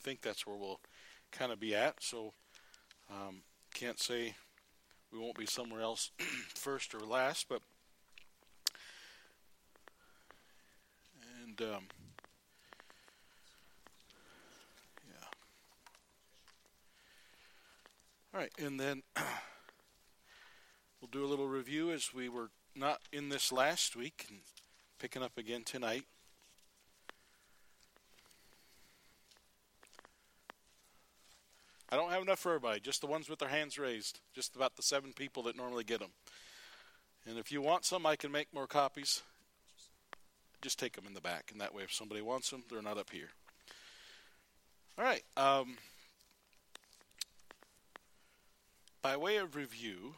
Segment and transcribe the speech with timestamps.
[0.00, 0.80] think that's where we'll
[1.32, 2.02] kind of be at.
[2.02, 2.32] So
[3.10, 3.42] um,
[3.74, 4.34] can't say
[5.12, 6.10] we won't be somewhere else
[6.54, 7.62] first or last, but
[11.44, 11.84] and um,
[15.08, 15.26] yeah.
[18.34, 19.02] All right, and then
[21.00, 24.40] we'll do a little review as we were not in this last week and
[24.98, 26.04] picking up again tonight.
[31.96, 34.76] I don't have enough for everybody, just the ones with their hands raised, just about
[34.76, 36.10] the seven people that normally get them.
[37.26, 39.22] And if you want some, I can make more copies.
[40.60, 42.98] Just take them in the back, and that way, if somebody wants them, they're not
[42.98, 43.30] up here.
[44.98, 45.22] All right.
[45.38, 45.78] Um,
[49.00, 50.16] by way of review,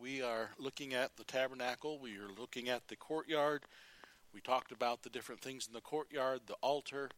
[0.00, 3.64] we are looking at the tabernacle, we are looking at the courtyard.
[4.32, 7.10] We talked about the different things in the courtyard, the altar,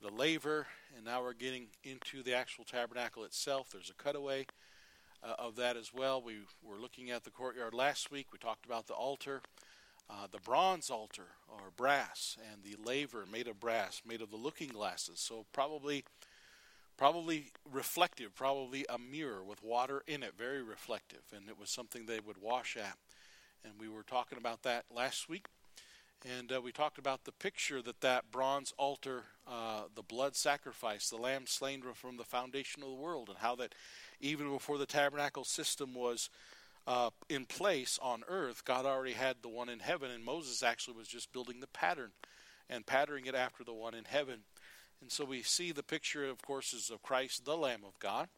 [0.00, 3.70] the laver, and now we're getting into the actual tabernacle itself.
[3.70, 4.46] There's a cutaway
[5.22, 6.22] uh, of that as well.
[6.22, 8.28] We were looking at the courtyard last week.
[8.32, 9.42] We talked about the altar,
[10.08, 14.36] uh, the bronze altar or brass, and the laver made of brass, made of the
[14.36, 15.20] looking glasses.
[15.20, 16.04] So probably,
[16.96, 22.06] probably reflective, probably a mirror with water in it, very reflective, and it was something
[22.06, 22.96] they would wash at.
[23.64, 25.46] And we were talking about that last week.
[26.24, 31.08] And uh, we talked about the picture that that bronze altar, uh, the blood sacrifice,
[31.08, 33.74] the lamb slain from the foundation of the world, and how that
[34.20, 36.28] even before the tabernacle system was
[36.86, 40.96] uh, in place on earth, God already had the one in heaven, and Moses actually
[40.96, 42.10] was just building the pattern
[42.68, 44.40] and patterning it after the one in heaven.
[45.00, 48.28] And so we see the picture, of course, is of Christ, the Lamb of God,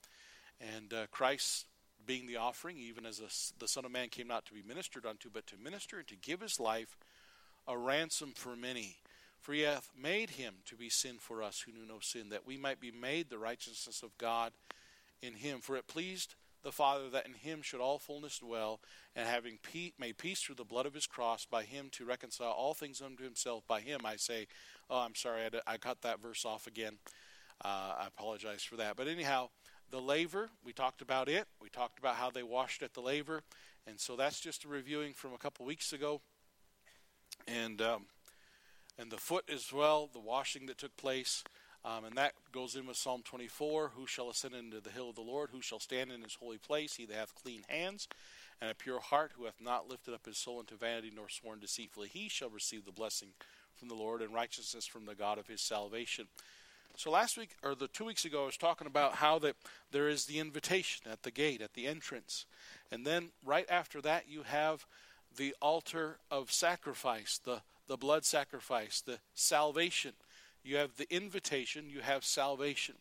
[0.60, 1.66] and uh, Christ
[2.06, 5.04] being the offering, even as a, the Son of Man came not to be ministered
[5.04, 6.96] unto, but to minister and to give his life
[7.66, 8.96] a ransom for many.
[9.40, 12.46] For he hath made him to be sin for us who knew no sin, that
[12.46, 14.52] we might be made the righteousness of God
[15.20, 15.60] in him.
[15.60, 18.80] For it pleased the Father that in him should all fullness dwell,
[19.16, 19.58] and having
[19.98, 23.24] made peace through the blood of his cross, by him to reconcile all things unto
[23.24, 23.66] himself.
[23.66, 24.46] By him, I say,
[24.88, 26.98] oh, I'm sorry, I, I cut that verse off again.
[27.64, 28.96] Uh, I apologize for that.
[28.96, 29.48] But anyhow,
[29.90, 31.46] the laver, we talked about it.
[31.60, 33.42] We talked about how they washed at the laver.
[33.86, 36.20] And so that's just a reviewing from a couple weeks ago
[37.46, 38.06] and um,
[38.98, 41.44] and the foot as well, the washing that took place,
[41.84, 43.92] um, and that goes in with Psalm 24.
[43.96, 45.50] Who shall ascend into the hill of the Lord?
[45.52, 46.94] Who shall stand in His holy place?
[46.94, 48.08] He that hath clean hands
[48.62, 51.58] and a pure heart, who hath not lifted up his soul into vanity nor sworn
[51.58, 53.30] deceitfully, he shall receive the blessing
[53.74, 56.28] from the Lord and righteousness from the God of his salvation.
[56.96, 59.56] So last week, or the two weeks ago, I was talking about how that
[59.90, 62.46] there is the invitation at the gate, at the entrance,
[62.92, 64.86] and then right after that, you have
[65.36, 70.12] the altar of sacrifice, the, the blood sacrifice, the salvation.
[70.64, 72.96] You have the invitation, you have salvation.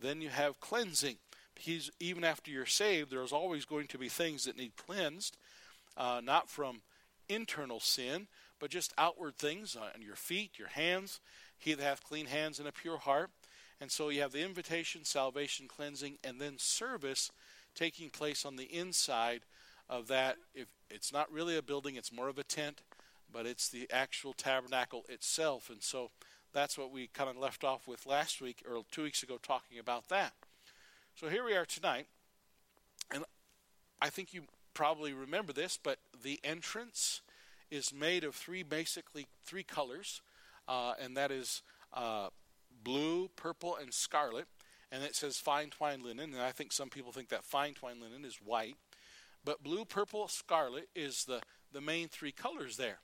[0.00, 1.16] Then you have cleansing.
[1.54, 5.36] Because even after you're saved, there's always going to be things that need cleansed,
[5.96, 6.82] uh, not from
[7.28, 8.26] internal sin,
[8.58, 11.20] but just outward things on your feet, your hands.
[11.56, 13.30] He that hath clean hands and a pure heart.
[13.80, 17.30] And so you have the invitation, salvation, cleansing, and then service
[17.74, 19.42] taking place on the inside
[19.88, 20.36] of that.
[20.54, 22.82] If it's not really a building, it's more of a tent,
[23.32, 25.70] but it's the actual tabernacle itself.
[25.70, 26.10] And so
[26.52, 29.78] that's what we kind of left off with last week or two weeks ago talking
[29.78, 30.32] about that.
[31.14, 32.06] So here we are tonight,
[33.12, 33.24] and
[34.00, 37.20] I think you probably remember this, but the entrance
[37.70, 40.22] is made of three basically three colors,
[40.66, 41.62] uh, and that is
[41.92, 42.28] uh,
[42.82, 44.46] blue, purple, and scarlet.
[44.90, 48.00] And it says fine twine linen, and I think some people think that fine twine
[48.00, 48.76] linen is white.
[49.44, 51.40] But blue, purple, scarlet is the,
[51.72, 52.98] the main three colors there.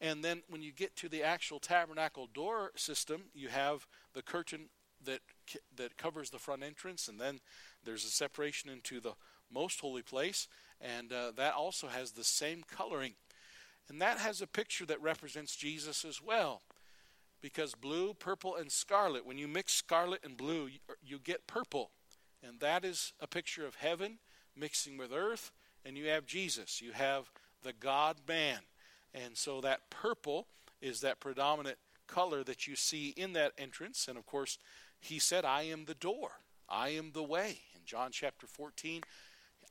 [0.00, 4.68] And then when you get to the actual tabernacle door system, you have the curtain
[5.04, 5.20] that
[5.76, 7.40] that covers the front entrance, and then
[7.84, 9.12] there's a separation into the
[9.52, 10.48] most holy place,
[10.80, 13.14] and uh, that also has the same coloring.
[13.88, 16.62] And that has a picture that represents Jesus as well.
[17.42, 21.90] Because blue, purple, and scarlet, when you mix scarlet and blue, you, you get purple.
[22.42, 24.18] And that is a picture of heaven
[24.56, 25.52] mixing with earth
[25.84, 26.80] and you have Jesus.
[26.80, 27.30] You have
[27.62, 28.58] the God man.
[29.12, 30.46] And so that purple
[30.80, 34.08] is that predominant color that you see in that entrance.
[34.08, 34.58] And of course,
[35.00, 36.30] he said, I am the door,
[36.68, 37.58] I am the way.
[37.74, 39.02] In John chapter 14,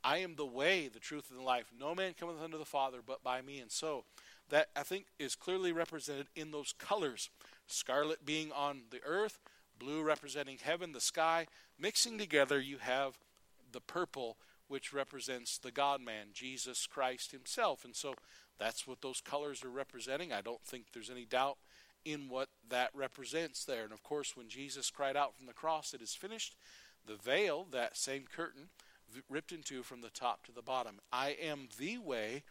[0.02, 1.66] I am the way, the truth, and the life.
[1.78, 3.58] No man cometh unto the Father but by me.
[3.58, 4.04] And so
[4.50, 7.30] that I think is clearly represented in those colors
[7.66, 9.40] scarlet being on the earth,
[9.78, 11.46] blue representing heaven, the sky.
[11.78, 13.18] Mixing together, you have
[13.72, 14.36] the purple
[14.68, 17.84] which represents the God man, Jesus Christ himself.
[17.84, 18.14] And so
[18.58, 20.32] that's what those colors are representing.
[20.32, 21.58] I don't think there's any doubt
[22.04, 23.84] in what that represents there.
[23.84, 26.56] And of course, when Jesus cried out from the cross, It is finished,
[27.06, 28.68] the veil, that same curtain,
[29.28, 30.98] ripped in two from the top to the bottom.
[31.12, 32.42] I am the way.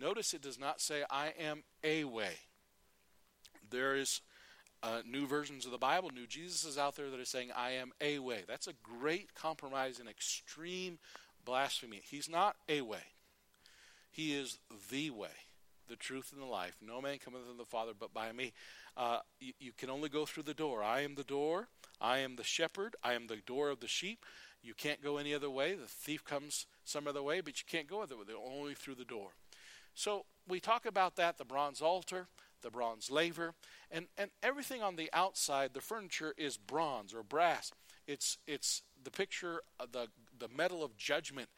[0.00, 2.34] Notice it does not say, I am a way.
[3.68, 4.20] There is
[4.82, 7.72] uh, new versions of the Bible, new Jesus is out there that are saying, I
[7.72, 8.44] am a way.
[8.46, 10.98] That's a great compromise and extreme
[11.48, 12.02] blasphemy.
[12.04, 13.14] He's not a way,
[14.10, 14.58] He is
[14.90, 15.46] the way,
[15.88, 16.76] the truth, and the life.
[16.86, 18.52] No man cometh unto the Father but by me.
[18.98, 20.82] Uh, you, you can only go through the door.
[20.82, 21.68] I am the door.
[22.00, 22.96] I am the shepherd.
[23.02, 24.26] I am the door of the sheep.
[24.62, 25.74] You can't go any other way.
[25.74, 28.24] The thief comes some other way, but you can't go other way.
[28.36, 29.30] Only through the door.
[29.94, 32.26] So we talk about that the bronze altar,
[32.60, 33.54] the bronze laver,
[33.90, 37.72] and, and everything on the outside, the furniture is bronze or brass.
[38.06, 41.48] It's, it's the picture of the, the metal of judgment.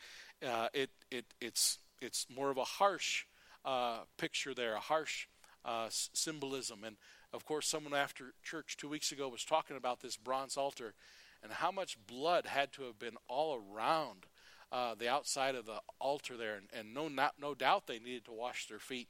[0.47, 3.25] Uh, it, it, it's, it's more of a harsh
[3.65, 5.27] uh, picture there, a harsh
[5.65, 6.85] uh, symbolism.
[6.85, 6.97] And
[7.33, 10.95] of course, someone after church two weeks ago was talking about this bronze altar
[11.43, 14.27] and how much blood had to have been all around
[14.73, 16.57] uh, the outside of the altar there.
[16.57, 19.09] And, and no, not, no doubt they needed to wash their feet.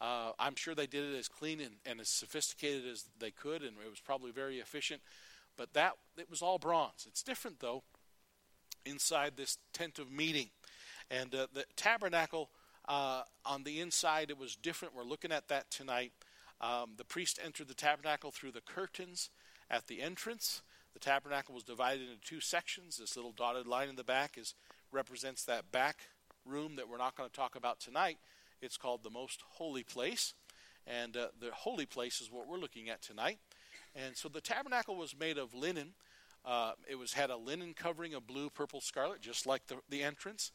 [0.00, 3.62] Uh, I'm sure they did it as clean and, and, as sophisticated as they could,
[3.62, 5.00] and it was probably very efficient.
[5.56, 7.06] But that it was all bronze.
[7.06, 7.84] It's different though
[8.84, 10.50] inside this tent of meeting,
[11.10, 12.50] and uh, the tabernacle
[12.88, 14.94] uh, on the inside it was different.
[14.94, 16.12] We're looking at that tonight.
[16.60, 19.30] Um, the priest entered the tabernacle through the curtains
[19.70, 20.62] at the entrance.
[20.94, 22.98] The tabernacle was divided into two sections.
[22.98, 24.54] This little dotted line in the back is
[24.92, 25.98] represents that back
[26.44, 28.18] room that we're not going to talk about tonight.
[28.60, 30.34] It's called the most holy place.
[30.86, 33.38] And uh, the holy place is what we're looking at tonight.
[33.94, 35.94] And so the tabernacle was made of linen.
[36.44, 40.02] Uh, it was had a linen covering of blue, purple, scarlet, just like the, the
[40.02, 40.50] entrance.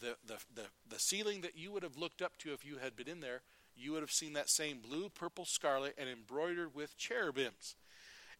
[0.00, 2.94] The, the, the, the ceiling that you would have looked up to if you had
[2.94, 3.42] been in there,
[3.76, 7.74] you would have seen that same blue, purple, scarlet, and embroidered with cherubims.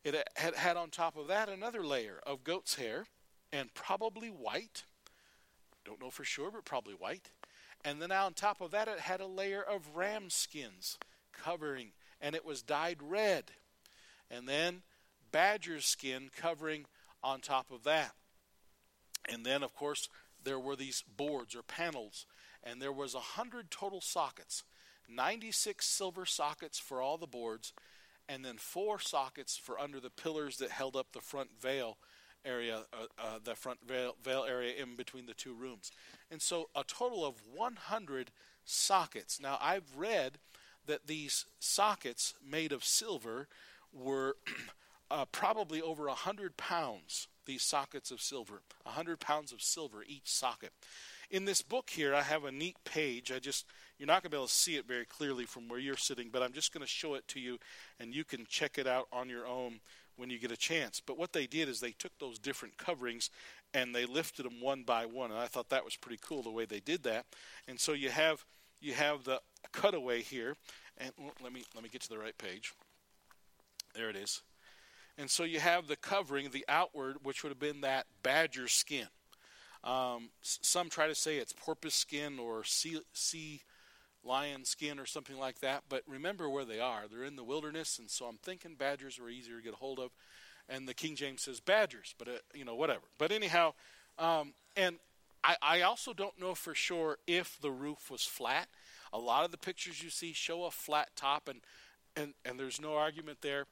[0.05, 3.07] It had had on top of that another layer of goat's hair,
[3.53, 4.85] and probably white.
[5.85, 7.31] Don't know for sure, but probably white.
[7.85, 10.99] And then on top of that, it had a layer of ram skins
[11.33, 13.53] covering, and it was dyed red.
[14.31, 14.83] And then
[15.39, 16.85] badger skin covering
[17.23, 18.11] on top of that.
[19.33, 20.09] And then, of course,
[20.43, 22.27] there were these boards or panels,
[22.65, 24.65] and there was a hundred total sockets,
[25.09, 27.73] 96 silver sockets for all the boards,
[28.29, 31.99] and then four sockets for under the pillars that held up the front veil
[32.45, 35.93] area, uh, uh, the front veil, veil area in between the two rooms.
[36.33, 38.33] And so a total of 100
[38.65, 39.41] sockets.
[39.41, 40.39] Now, I've read
[40.87, 43.47] that these sockets made of silver
[43.93, 44.35] were
[45.11, 48.63] uh, probably over 100 pounds, these sockets of silver.
[48.85, 50.73] 100 pounds of silver each socket.
[51.31, 53.31] In this book here, I have a neat page.
[53.31, 53.67] I just,
[53.99, 56.31] you're not going to be able to see it very clearly from where you're sitting,
[56.33, 57.59] but I'm just going to show it to you,
[58.01, 59.81] and you can check it out on your own
[60.19, 61.01] when you get a chance.
[61.05, 63.31] But what they did is they took those different coverings
[63.75, 66.51] and they lifted them one by one, and I thought that was pretty cool the
[66.51, 67.27] way they did that.
[67.67, 68.45] And so you have
[68.81, 69.41] you have the
[69.73, 70.57] cutaway here,
[70.97, 71.13] and
[71.43, 72.73] let me let me get to the right page.
[73.95, 74.43] There it is.
[75.19, 79.09] And so you have the covering, the outward, which would have been that badger skin.
[79.83, 83.63] Um, some try to say it's porpoise skin or sea, sea
[84.25, 85.85] lion skin or something like that.
[85.89, 87.03] But remember where they are.
[87.11, 89.99] They're in the wilderness, and so I'm thinking badgers were easier to get a hold
[89.99, 90.11] of.
[90.69, 93.05] And the King James says badgers, but uh, you know whatever.
[93.17, 93.73] But anyhow,
[94.19, 94.97] um, and
[95.43, 98.69] I, I also don't know for sure if the roof was flat.
[99.13, 101.61] A lot of the pictures you see show a flat top, and
[102.15, 103.67] and and there's no argument there.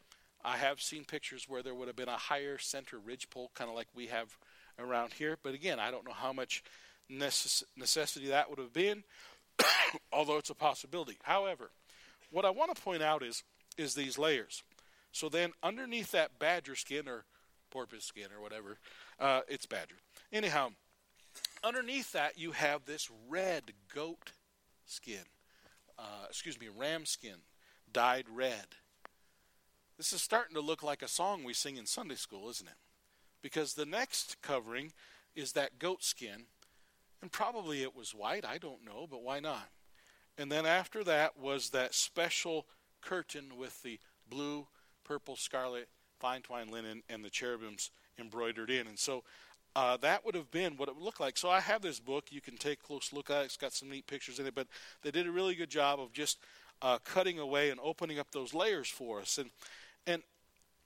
[0.46, 3.68] I have seen pictures where there would have been a higher center ridge pole, kind
[3.68, 4.38] of like we have
[4.78, 5.36] around here.
[5.42, 6.62] But again, I don't know how much
[7.12, 9.02] necess- necessity that would have been.
[10.12, 11.18] although it's a possibility.
[11.22, 11.70] However,
[12.30, 13.42] what I want to point out is
[13.76, 14.62] is these layers.
[15.12, 17.24] So then, underneath that badger skin or
[17.70, 18.78] porpoise skin or whatever,
[19.20, 19.96] uh, it's badger.
[20.32, 20.70] Anyhow,
[21.62, 24.32] underneath that you have this red goat
[24.86, 25.24] skin.
[25.98, 27.36] Uh, excuse me, ram skin,
[27.90, 28.66] dyed red.
[29.96, 32.74] This is starting to look like a song we sing in Sunday school, isn't it?
[33.42, 34.92] Because the next covering
[35.34, 36.44] is that goat skin
[37.22, 39.68] and probably it was white, I don't know, but why not?
[40.36, 42.66] And then after that was that special
[43.00, 43.98] curtain with the
[44.28, 44.66] blue,
[45.02, 45.88] purple, scarlet,
[46.18, 48.86] fine twine linen, and the cherubims embroidered in.
[48.86, 49.24] And so
[49.74, 51.38] uh, that would have been what it would look like.
[51.38, 52.26] So I have this book.
[52.30, 53.44] You can take a close look at it.
[53.46, 54.68] It's got some neat pictures in it, but
[55.02, 56.38] they did a really good job of just
[56.82, 59.38] uh, cutting away and opening up those layers for us.
[59.38, 59.50] And
[60.06, 60.22] and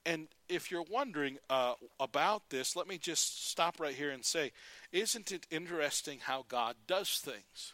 [0.05, 4.51] and if you're wondering uh, about this, let me just stop right here and say,
[4.91, 7.73] isn't it interesting how God does things?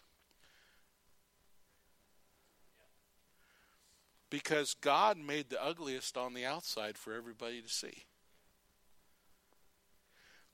[4.30, 8.06] because God made the ugliest on the outside for everybody to see.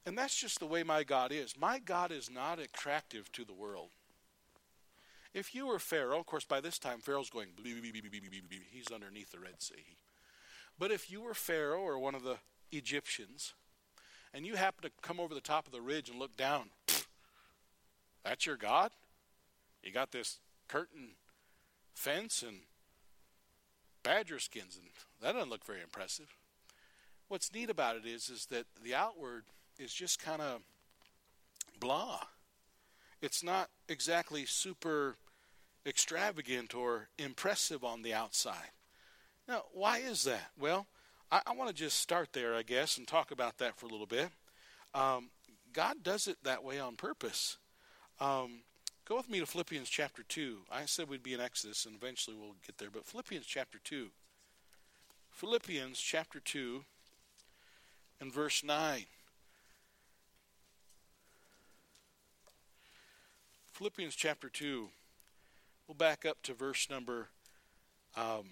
[0.06, 1.56] And that's just the way my God is.
[1.58, 3.90] My God is not attractive to the world.
[5.34, 9.62] If you were Pharaoh, of course, by this time, Pharaoh's going, he's underneath the Red
[9.62, 9.98] Sea.
[10.84, 12.36] But if you were Pharaoh or one of the
[12.70, 13.54] Egyptians,
[14.34, 16.72] and you happen to come over the top of the ridge and look down,
[18.22, 18.92] that's your God?
[19.82, 21.12] You got this curtain
[21.94, 22.64] fence and
[24.04, 24.90] badger skins, and
[25.22, 26.36] that doesn't look very impressive.
[27.30, 29.46] What's neat about it is, is that the outward
[29.80, 30.64] is just kind of
[31.80, 32.20] blah.
[33.22, 35.16] It's not exactly super
[35.88, 38.72] extravagant or impressive on the outside.
[39.48, 40.52] Now, why is that?
[40.60, 40.88] Well,
[41.32, 43.90] I, I want to just start there, I guess, and talk about that for a
[43.90, 44.30] little bit.
[44.94, 45.30] Um,
[45.74, 47.58] God does it that way on purpose.
[48.20, 48.62] Um,
[49.06, 50.60] go with me to Philippians chapter 2.
[50.72, 54.08] I said we'd be in Exodus, and eventually we'll get there, but Philippians chapter 2.
[55.32, 56.86] Philippians chapter 2
[58.22, 59.06] and verse 9.
[63.74, 64.90] Philippians chapter 2.
[65.88, 67.30] We'll back up to verse number
[68.16, 68.52] um,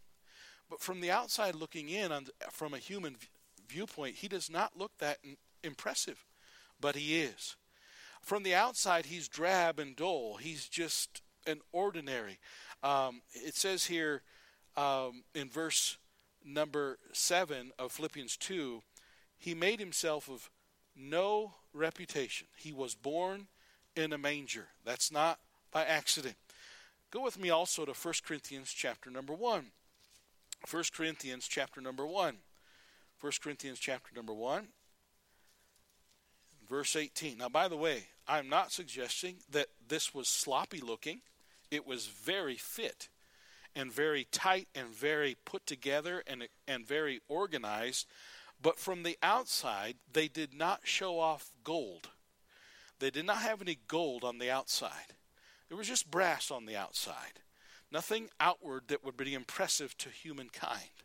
[0.71, 3.17] but from the outside looking in, on, from a human
[3.67, 5.17] viewpoint, he does not look that
[5.65, 6.25] impressive,
[6.79, 7.57] but he is.
[8.21, 10.37] From the outside, he's drab and dull.
[10.37, 12.39] He's just an ordinary.
[12.83, 14.21] Um, it says here
[14.77, 15.97] um, in verse
[16.45, 18.81] number 7 of Philippians 2
[19.37, 20.49] he made himself of
[20.95, 22.47] no reputation.
[22.55, 23.47] He was born
[23.95, 24.67] in a manger.
[24.85, 25.39] That's not
[25.71, 26.35] by accident.
[27.11, 29.71] Go with me also to 1 Corinthians chapter number 1.
[30.69, 32.37] 1 Corinthians chapter number 1.
[33.19, 34.67] 1 Corinthians chapter number 1
[36.69, 37.37] verse 18.
[37.37, 41.21] Now by the way, I'm not suggesting that this was sloppy looking.
[41.69, 43.09] It was very fit
[43.75, 48.07] and very tight and very put together and and very organized
[48.61, 52.09] but from the outside, they did not show off gold.
[52.99, 55.15] They did not have any gold on the outside.
[55.67, 57.41] There was just brass on the outside.
[57.91, 61.03] Nothing outward that would be impressive to humankind.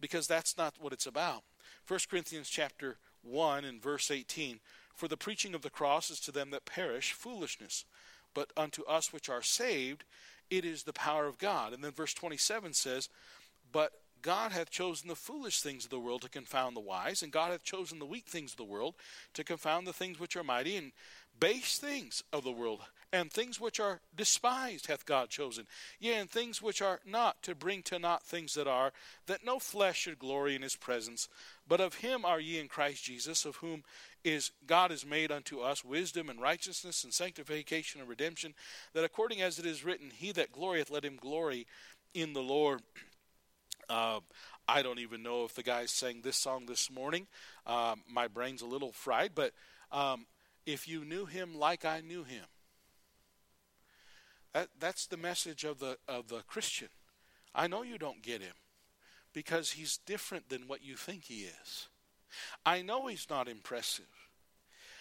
[0.00, 1.42] Because that's not what it's about.
[1.86, 4.60] 1 Corinthians chapter 1 and verse 18
[4.94, 7.84] For the preaching of the cross is to them that perish foolishness,
[8.34, 10.04] but unto us which are saved
[10.50, 11.72] it is the power of God.
[11.72, 13.08] And then verse 27 says,
[13.70, 17.32] But God hath chosen the foolish things of the world to confound the wise, and
[17.32, 18.94] God hath chosen the weak things of the world
[19.34, 20.92] to confound the things which are mighty, and
[21.38, 22.80] base things of the world,
[23.12, 25.66] and things which are despised hath God chosen,
[25.98, 28.92] yea, and things which are not, to bring to naught things that are,
[29.26, 31.28] that no flesh should glory in his presence.
[31.66, 33.84] But of him are ye in Christ Jesus, of whom
[34.24, 38.54] is God is made unto us wisdom and righteousness and sanctification and redemption,
[38.92, 41.66] that according as it is written, He that glorieth, let him glory
[42.14, 42.82] in the Lord.
[43.88, 44.20] Uh,
[44.66, 47.26] I don't even know if the guys sang this song this morning.
[47.66, 49.52] Uh, my brain's a little fried, but
[49.90, 50.26] um,
[50.66, 52.44] if you knew him like I knew him,
[54.54, 56.88] that, that's the message of the of the Christian.
[57.54, 58.54] I know you don't get him
[59.32, 61.88] because he's different than what you think he is.
[62.64, 64.06] I know he's not impressive.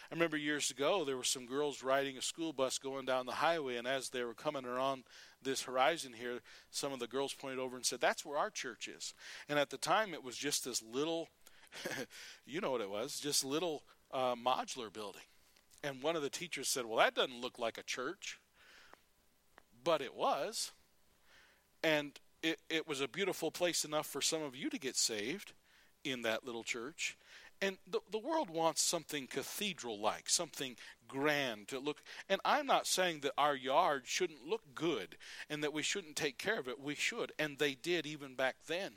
[0.09, 3.33] I remember years ago there were some girls riding a school bus going down the
[3.33, 5.03] highway, and as they were coming around
[5.41, 6.39] this horizon here,
[6.71, 9.13] some of the girls pointed over and said, That's where our church is.
[9.49, 11.27] And at the time, it was just this little,
[12.45, 15.21] you know what it was, just little uh, modular building.
[15.83, 18.39] And one of the teachers said, Well, that doesn't look like a church.
[19.87, 20.73] But it was.
[21.81, 22.11] And
[22.43, 25.53] it, it was a beautiful place enough for some of you to get saved
[26.03, 27.17] in that little church.
[27.61, 30.75] And the, the world wants something cathedral like, something
[31.07, 32.01] grand to look.
[32.27, 35.15] And I'm not saying that our yard shouldn't look good
[35.49, 36.81] and that we shouldn't take care of it.
[36.83, 37.31] We should.
[37.39, 38.95] And they did even back then.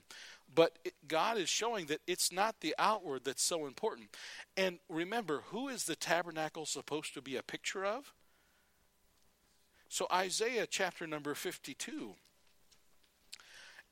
[0.52, 4.08] But it, God is showing that it's not the outward that's so important.
[4.56, 8.12] And remember, who is the tabernacle supposed to be a picture of?
[9.92, 12.14] So, Isaiah chapter number 52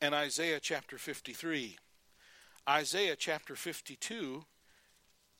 [0.00, 1.76] and Isaiah chapter 53.
[2.69, 4.45] Isaiah chapter 52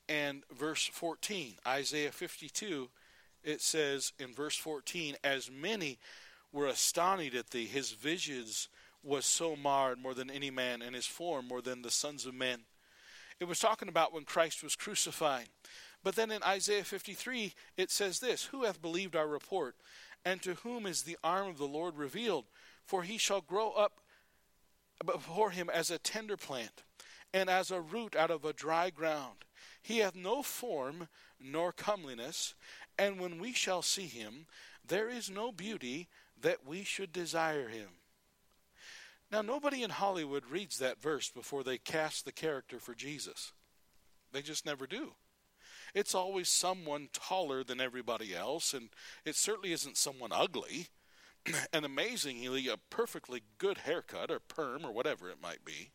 [0.09, 1.53] and verse 14.
[1.65, 2.89] Isaiah 52,
[3.41, 5.97] it says in verse 14, As many
[6.51, 8.67] were astonished at thee, his visions
[9.01, 12.33] was so marred more than any man, and his form more than the sons of
[12.33, 12.59] men.
[13.39, 15.47] It was talking about when Christ was crucified.
[16.03, 19.75] But then in Isaiah 53, it says this Who hath believed our report?
[20.25, 22.45] And to whom is the arm of the Lord revealed?
[22.85, 23.99] For he shall grow up
[25.05, 26.83] before him as a tender plant,
[27.33, 29.45] and as a root out of a dry ground.
[29.81, 31.07] He hath no form
[31.39, 32.53] nor comeliness,
[32.97, 34.45] and when we shall see him,
[34.85, 36.09] there is no beauty
[36.41, 37.89] that we should desire him.
[39.31, 43.53] Now, nobody in Hollywood reads that verse before they cast the character for Jesus.
[44.31, 45.11] They just never do.
[45.93, 48.89] It's always someone taller than everybody else, and
[49.25, 50.87] it certainly isn't someone ugly.
[51.73, 55.91] and amazingly, a perfectly good haircut or perm or whatever it might be.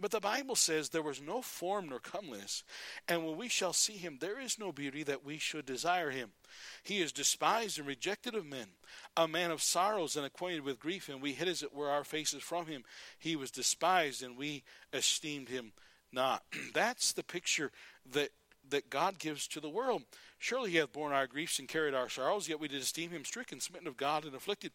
[0.00, 2.64] But the Bible says there was no form nor comeliness,
[3.06, 6.30] and when we shall see him, there is no beauty that we should desire him.
[6.82, 8.68] He is despised and rejected of men,
[9.14, 12.04] a man of sorrows and acquainted with grief, and we hid as it were our
[12.04, 12.84] faces from him.
[13.18, 15.72] He was despised, and we esteemed him
[16.12, 16.44] not.
[16.72, 17.70] That's the picture
[18.10, 18.30] that
[18.70, 20.02] that God gives to the world.
[20.38, 23.24] Surely he hath borne our griefs and carried our sorrows, yet we did esteem him
[23.24, 24.72] stricken, smitten of God, and afflicted.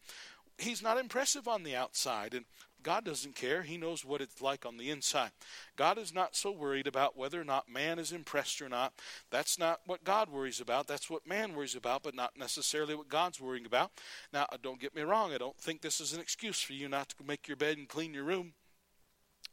[0.57, 2.45] He's not impressive on the outside, and
[2.81, 3.63] God doesn't care.
[3.63, 5.31] He knows what it's like on the inside.
[5.75, 8.93] God is not so worried about whether or not man is impressed or not.
[9.31, 10.85] That's not what God worries about.
[10.85, 13.91] That's what man worries about, but not necessarily what God's worrying about.
[14.31, 15.33] Now, don't get me wrong.
[15.33, 17.89] I don't think this is an excuse for you not to make your bed and
[17.89, 18.53] clean your room.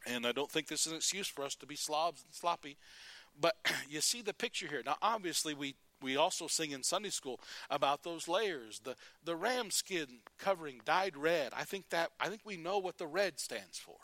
[0.06, 2.76] And I don't think this is an excuse for us to be slobs and sloppy.
[3.40, 3.56] But
[3.88, 4.82] you see the picture here.
[4.84, 8.80] Now, obviously, we we also sing in Sunday school about those layers.
[8.80, 10.06] The the ram skin
[10.38, 11.52] covering dyed red.
[11.56, 13.96] I think that I think we know what the red stands for.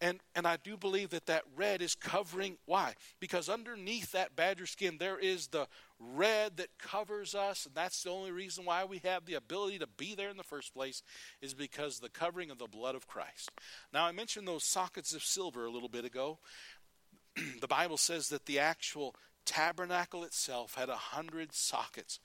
[0.00, 2.94] And and I do believe that that red is covering why?
[3.18, 5.66] Because underneath that badger skin there is the
[5.98, 9.86] red that covers us and that's the only reason why we have the ability to
[9.86, 11.02] be there in the first place
[11.40, 13.50] is because the covering of the blood of Christ.
[13.90, 16.40] Now I mentioned those sockets of silver a little bit ago.
[17.60, 19.14] the Bible says that the actual
[19.44, 22.18] tabernacle itself had a hundred sockets.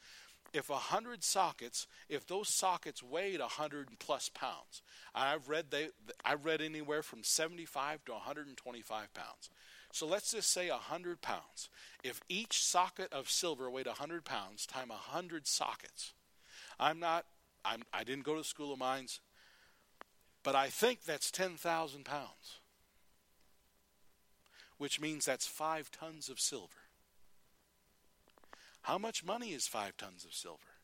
[0.53, 4.81] If a hundred sockets, if those sockets weighed a hundred plus pounds,
[5.15, 5.89] I've read they,
[6.25, 9.49] I've read anywhere from seventy-five to one hundred and twenty-five pounds.
[9.93, 11.69] So let's just say a hundred pounds.
[12.03, 16.13] If each socket of silver weighed a hundred pounds, time a hundred sockets.
[16.79, 17.25] I'm not.
[17.63, 19.19] I'm, I didn't go to school of mines,
[20.43, 22.59] but I think that's ten thousand pounds,
[24.81, 26.87] which means that's five tons of silver.
[28.81, 30.79] How much money is five tons of silver?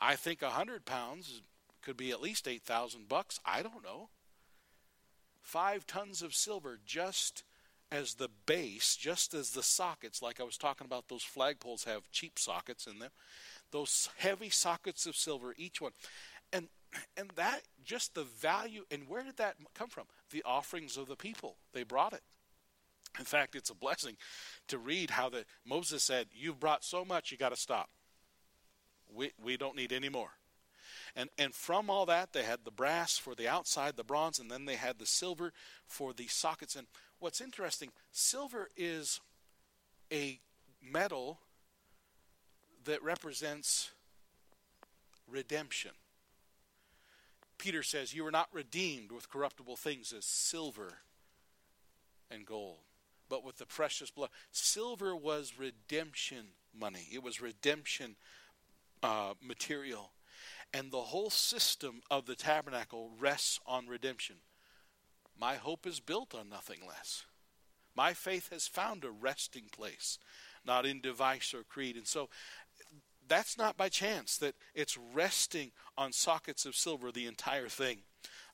[0.00, 1.42] I think a hundred pounds
[1.82, 3.38] could be at least eight thousand bucks.
[3.46, 4.08] I don't know.
[5.40, 7.44] Five tons of silver just
[7.92, 12.10] as the base, just as the sockets, like I was talking about, those flagpoles have
[12.10, 13.10] cheap sockets in them.
[13.70, 15.92] Those heavy sockets of silver, each one,
[16.52, 16.66] and
[17.16, 18.84] and that just the value.
[18.90, 20.04] And where did that come from?
[20.30, 21.56] The offerings of the people.
[21.72, 22.22] They brought it.
[23.18, 24.16] In fact, it's a blessing
[24.68, 27.90] to read how the Moses said, "You've brought so much, you got to stop.
[29.12, 30.30] We we don't need any more."
[31.14, 34.50] And and from all that, they had the brass for the outside, the bronze, and
[34.50, 35.52] then they had the silver
[35.86, 36.74] for the sockets.
[36.74, 36.86] And
[37.18, 39.20] what's interesting, silver is
[40.10, 40.40] a
[40.80, 41.40] metal
[42.84, 43.90] that represents
[45.28, 45.92] redemption.
[47.62, 50.98] Peter says, You were not redeemed with corruptible things as silver
[52.30, 52.80] and gold
[53.32, 54.28] but with the precious blood.
[54.50, 56.48] Silver was redemption
[56.78, 58.14] money, it was redemption
[59.02, 60.12] uh, material.
[60.74, 64.36] And the whole system of the tabernacle rests on redemption.
[65.40, 67.24] My hope is built on nothing less.
[67.96, 70.18] My faith has found a resting place,
[70.62, 71.96] not in device or creed.
[71.96, 72.28] And so
[73.32, 78.00] that's not by chance that it's resting on sockets of silver, the entire thing.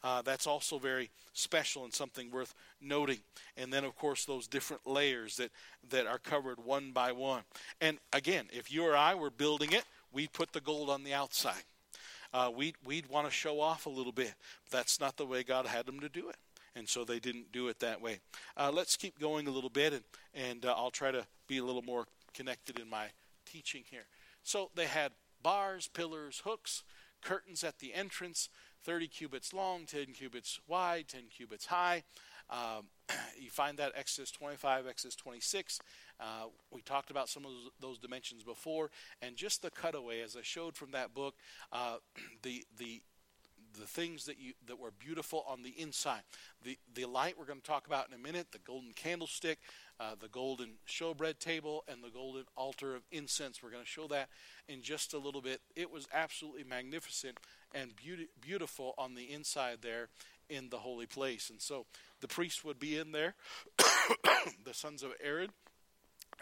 [0.04, 3.18] Uh, that's also very special and something worth noting.
[3.56, 5.50] And then, of course, those different layers that,
[5.90, 7.42] that are covered one by one.
[7.80, 11.12] And again, if you or I were building it, we'd put the gold on the
[11.12, 11.64] outside.
[12.32, 14.34] Uh, we'd, we'd want to show off a little bit.
[14.70, 16.36] But that's not the way God had them to do it.
[16.76, 18.20] And so they didn't do it that way.
[18.56, 21.64] Uh, let's keep going a little bit, and, and uh, I'll try to be a
[21.64, 23.06] little more connected in my
[23.44, 24.04] teaching here.
[24.42, 26.84] So they had bars, pillars, hooks,
[27.22, 28.48] curtains at the entrance,
[28.84, 32.04] 30 cubits long, 10 cubits wide, 10 cubits high.
[32.50, 32.88] Um,
[33.38, 35.80] you find that Exodus 25, Exodus 26.
[36.20, 40.42] Uh, we talked about some of those, dimensions before, and just the cutaway, as I
[40.42, 41.34] showed from that book,
[41.72, 41.96] uh,
[42.42, 43.02] the the
[43.78, 46.22] the things that you that were beautiful on the inside.
[46.62, 49.58] The the light we're going to talk about in a minute, the golden candlestick,
[49.98, 53.62] uh, the golden showbread table, and the golden altar of incense.
[53.62, 54.28] We're going to show that
[54.68, 55.60] in just a little bit.
[55.76, 57.38] It was absolutely magnificent
[57.74, 60.08] and beauty, beautiful on the inside there
[60.48, 61.50] in the holy place.
[61.50, 61.86] And so
[62.20, 63.34] the priests would be in there,
[64.64, 65.50] the sons of Aaron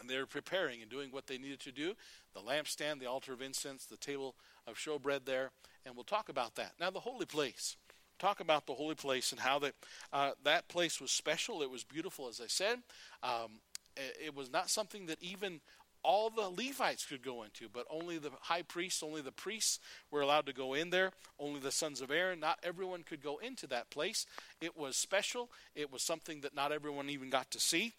[0.01, 1.95] and they're preparing and doing what they needed to do
[2.35, 4.35] the lampstand, the altar of incense, the table
[4.67, 5.53] of showbread there,
[5.87, 6.73] and we'll talk about that.
[6.81, 7.77] Now, the holy place.
[8.19, 9.75] Talk about the holy place and how that
[10.13, 11.63] uh, that place was special.
[11.63, 12.79] It was beautiful, as I said.
[13.23, 13.61] Um,
[13.97, 15.61] it was not something that even
[16.03, 20.21] all the Levites could go into, but only the high priests, only the priests were
[20.21, 21.11] allowed to go in there.
[21.39, 24.25] Only the sons of Aaron, not everyone could go into that place.
[24.61, 25.51] It was special.
[25.75, 27.95] It was something that not everyone even got to see.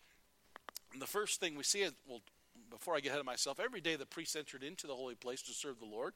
[0.94, 2.22] And the first thing we see is, well,
[2.70, 5.42] before I get ahead of myself, every day the priests entered into the holy place
[5.44, 6.14] to serve the Lord.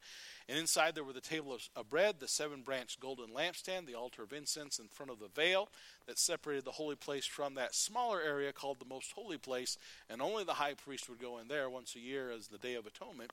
[0.48, 3.96] And inside there were the table of, of bread, the seven branched golden lampstand, the
[3.96, 5.70] altar of incense in front of the veil
[6.08, 9.78] that separated the holy place from that smaller area called the most holy place.
[10.10, 12.76] And only the high priest would go in there once a year as the Day
[12.76, 13.32] of Atonement.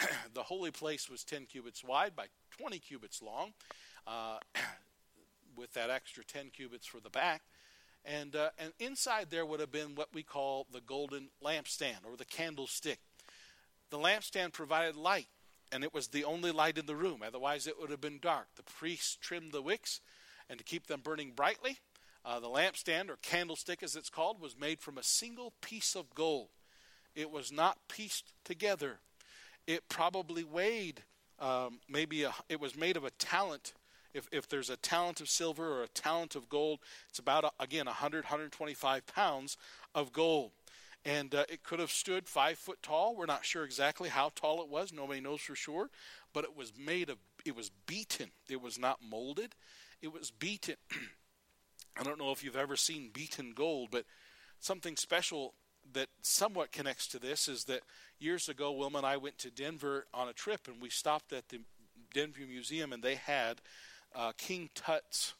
[0.34, 2.26] the holy place was 10 cubits wide by
[2.58, 3.52] 20 cubits long,
[4.06, 4.38] uh,
[5.56, 7.42] with that extra 10 cubits for the back.
[8.08, 12.16] And, uh, and inside there would have been what we call the golden lampstand or
[12.16, 13.00] the candlestick.
[13.90, 15.28] The lampstand provided light,
[15.70, 17.22] and it was the only light in the room.
[17.24, 18.46] Otherwise, it would have been dark.
[18.56, 20.00] The priests trimmed the wicks,
[20.48, 21.78] and to keep them burning brightly,
[22.24, 26.14] uh, the lampstand, or candlestick as it's called, was made from a single piece of
[26.14, 26.48] gold.
[27.14, 29.00] It was not pieced together.
[29.66, 31.02] It probably weighed
[31.38, 33.74] um, maybe a, it was made of a talent
[34.14, 37.86] if, if there's a talent of silver or a talent of gold, it's about, again,
[37.86, 39.56] 100, 125 pounds
[39.94, 40.52] of gold.
[41.04, 43.14] And uh, it could have stood five foot tall.
[43.16, 44.92] We're not sure exactly how tall it was.
[44.92, 45.90] Nobody knows for sure.
[46.32, 48.30] But it was made of, it was beaten.
[48.48, 49.54] It was not molded.
[50.02, 50.76] It was beaten.
[51.98, 54.04] I don't know if you've ever seen beaten gold, but
[54.60, 55.54] something special
[55.92, 57.80] that somewhat connects to this is that
[58.18, 61.48] years ago, Wilma and I went to Denver on a trip, and we stopped at
[61.48, 61.60] the
[62.12, 63.60] Denver Museum, and they had
[64.14, 65.34] uh, King Tut's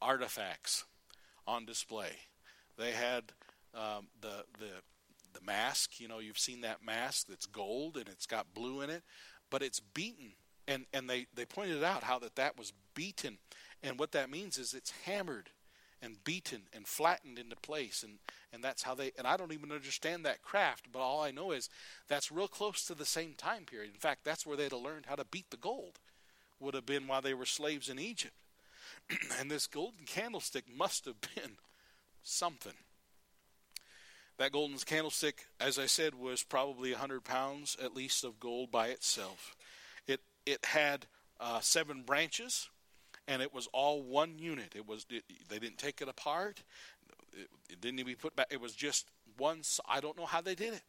[0.00, 0.84] artifacts
[1.46, 2.10] on display.
[2.78, 3.32] They had
[3.74, 4.70] um, the the
[5.32, 6.00] the mask.
[6.00, 9.02] You know, you've seen that mask that's gold and it's got blue in it,
[9.50, 10.32] but it's beaten.
[10.66, 13.38] And and they they pointed out how that that was beaten,
[13.82, 15.50] and what that means is it's hammered
[16.04, 18.18] and beaten and flattened into place and
[18.52, 21.50] and that's how they and I don't even understand that craft but all I know
[21.52, 21.70] is
[22.08, 25.06] that's real close to the same time period in fact that's where they'd have learned
[25.06, 26.00] how to beat the gold
[26.60, 28.34] would have been while they were slaves in Egypt.
[29.40, 31.52] and this golden candlestick must have been
[32.22, 32.74] something.
[34.38, 38.88] That golden candlestick, as I said, was probably 100 pounds at least of gold by
[38.88, 39.54] itself.
[40.08, 41.06] It, it had
[41.38, 42.68] uh, seven branches,
[43.28, 44.74] and it was all one unit.
[44.74, 46.64] It was it, they didn't take it apart.
[47.32, 48.48] It, it didn't even be put back.
[48.50, 49.62] It was just one.
[49.88, 50.82] I don't know how they did it.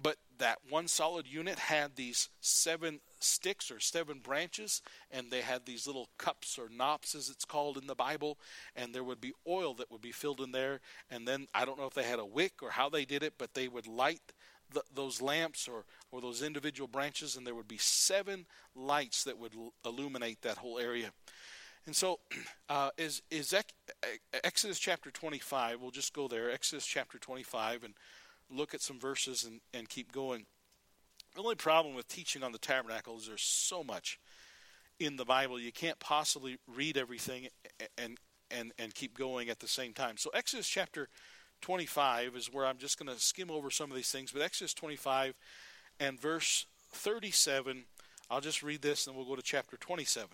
[0.00, 5.66] But that one solid unit had these seven sticks or seven branches, and they had
[5.66, 8.38] these little cups or knops, as it's called in the Bible,
[8.74, 10.80] and there would be oil that would be filled in there.
[11.10, 13.34] And then I don't know if they had a wick or how they did it,
[13.38, 14.32] but they would light
[14.72, 19.38] the, those lamps or, or those individual branches, and there would be seven lights that
[19.38, 19.52] would
[19.84, 21.10] illuminate that whole area.
[21.86, 22.18] And so,
[22.68, 23.54] uh, is is
[24.44, 25.80] Exodus chapter 25?
[25.80, 26.50] We'll just go there.
[26.50, 27.94] Exodus chapter 25, and
[28.50, 30.46] look at some verses and, and keep going.
[31.36, 34.18] The only problem with teaching on the tabernacle is there's so much
[34.98, 37.48] in the Bible you can't possibly read everything
[37.98, 38.16] and
[38.50, 40.16] and and keep going at the same time.
[40.16, 41.10] So Exodus chapter
[41.60, 44.72] 25 is where I'm just going to skim over some of these things, but Exodus
[44.72, 45.34] 25
[46.00, 47.84] and verse 37
[48.30, 50.30] I'll just read this and we'll go to chapter 27.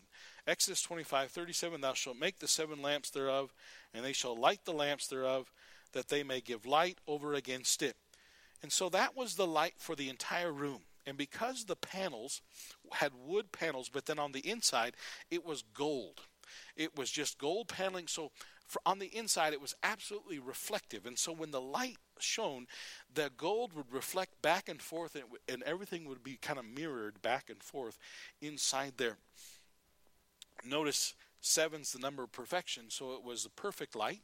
[0.46, 3.52] Exodus 25, 37 Thou shalt make the seven lamps thereof,
[3.92, 5.52] and they shall light the lamps thereof,
[5.92, 7.96] that they may give light over against it.
[8.62, 10.80] And so that was the light for the entire room.
[11.06, 12.42] And because the panels
[12.92, 14.94] had wood panels, but then on the inside
[15.30, 16.22] it was gold.
[16.76, 18.06] It was just gold paneling.
[18.06, 18.30] So
[18.86, 21.06] on the inside it was absolutely reflective.
[21.06, 22.66] And so when the light shone,
[23.12, 27.20] the gold would reflect back and forth, and, and everything would be kind of mirrored
[27.22, 27.98] back and forth
[28.40, 29.18] inside there.
[30.64, 34.22] Notice seven's the number of perfection, so it was the perfect light.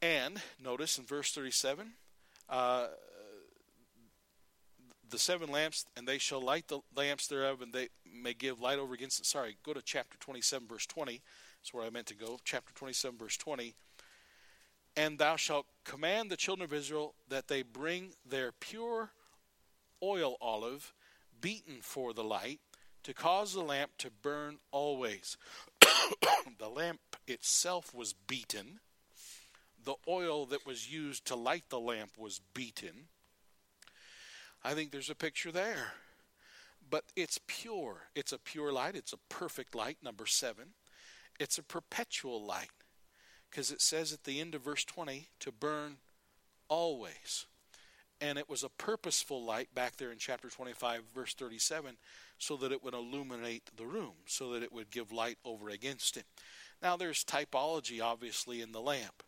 [0.00, 1.92] And notice in verse 37,
[2.48, 2.88] uh,
[5.14, 8.80] the seven lamps, and they shall light the lamps thereof, and they may give light
[8.80, 9.26] over against it.
[9.26, 11.22] Sorry, go to chapter 27, verse 20.
[11.60, 12.40] That's where I meant to go.
[12.44, 13.76] Chapter 27, verse 20.
[14.96, 19.10] And thou shalt command the children of Israel that they bring their pure
[20.02, 20.92] oil olive,
[21.40, 22.58] beaten for the light,
[23.04, 25.36] to cause the lamp to burn always.
[26.58, 26.98] the lamp
[27.28, 28.80] itself was beaten.
[29.84, 33.06] The oil that was used to light the lamp was beaten.
[34.64, 35.92] I think there's a picture there.
[36.88, 38.08] But it's pure.
[38.14, 38.96] It's a pure light.
[38.96, 40.68] It's a perfect light, number seven.
[41.38, 42.70] It's a perpetual light.
[43.50, 45.96] Because it says at the end of verse 20 to burn
[46.68, 47.46] always.
[48.20, 51.96] And it was a purposeful light back there in chapter 25, verse 37,
[52.38, 56.16] so that it would illuminate the room, so that it would give light over against
[56.16, 56.24] it.
[56.82, 59.22] Now, there's typology, obviously, in the lamp.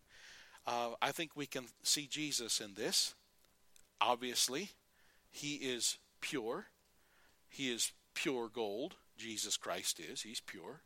[0.67, 3.15] Uh, I think we can see Jesus in this.
[4.01, 4.71] Obviously,
[5.37, 6.67] he is pure.
[7.49, 8.97] He is pure gold.
[9.19, 10.23] Jesus Christ is.
[10.23, 10.83] He's pure.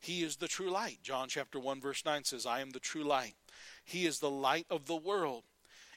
[0.00, 0.98] He is the true light.
[1.02, 3.36] John chapter 1 verse 9 says, "I am the true light."
[3.84, 5.44] He is the light of the world.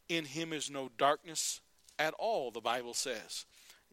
[0.09, 1.61] In him is no darkness
[1.97, 3.45] at all, the Bible says.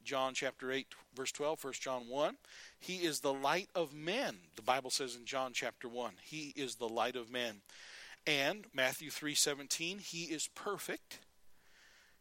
[0.02, 2.38] John chapter 8 verse 12, 1 John 1,
[2.78, 4.50] he is the light of men.
[4.56, 7.62] The Bible says in John chapter 1, he is the light of men.
[8.26, 11.20] And Matthew 3:17, he is perfect.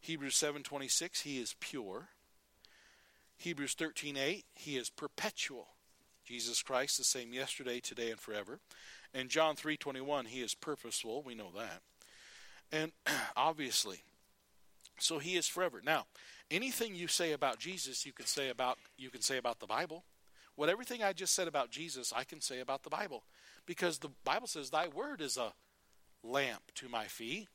[0.01, 2.09] Hebrews 7:26, he is pure.
[3.37, 5.75] Hebrews 13:8, he is perpetual.
[6.23, 8.59] Jesus Christ the same yesterday, today and forever.
[9.13, 11.83] And John 3:21, he is purposeful, we know that.
[12.71, 12.93] And
[13.35, 14.03] obviously,
[14.99, 15.81] so he is forever.
[15.83, 16.07] Now,
[16.49, 20.05] anything you say about Jesus, you can say about you can say about the Bible.
[20.55, 23.23] What everything I just said about Jesus, I can say about the Bible.
[23.65, 25.53] Because the Bible says thy word is a
[26.23, 27.47] lamp to my feet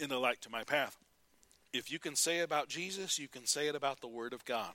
[0.00, 0.96] and a light to my path.
[1.72, 4.72] If you can say about Jesus, you can say it about the word of God.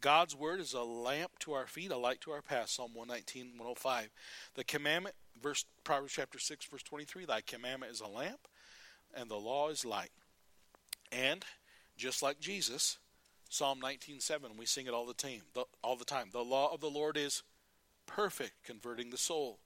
[0.00, 2.68] God's word is a lamp to our feet, a light to our path.
[2.68, 4.10] Psalm 119, 105.
[4.54, 8.40] The commandment, verse Proverbs chapter 6, verse 23, thy commandment is a lamp,
[9.14, 10.10] and the law is light.
[11.10, 11.44] And
[11.96, 12.98] just like Jesus,
[13.48, 15.42] Psalm 19:7, we sing it all the time.
[15.54, 16.28] The, all the time.
[16.32, 17.42] The law of the Lord is
[18.06, 19.60] perfect, converting the soul.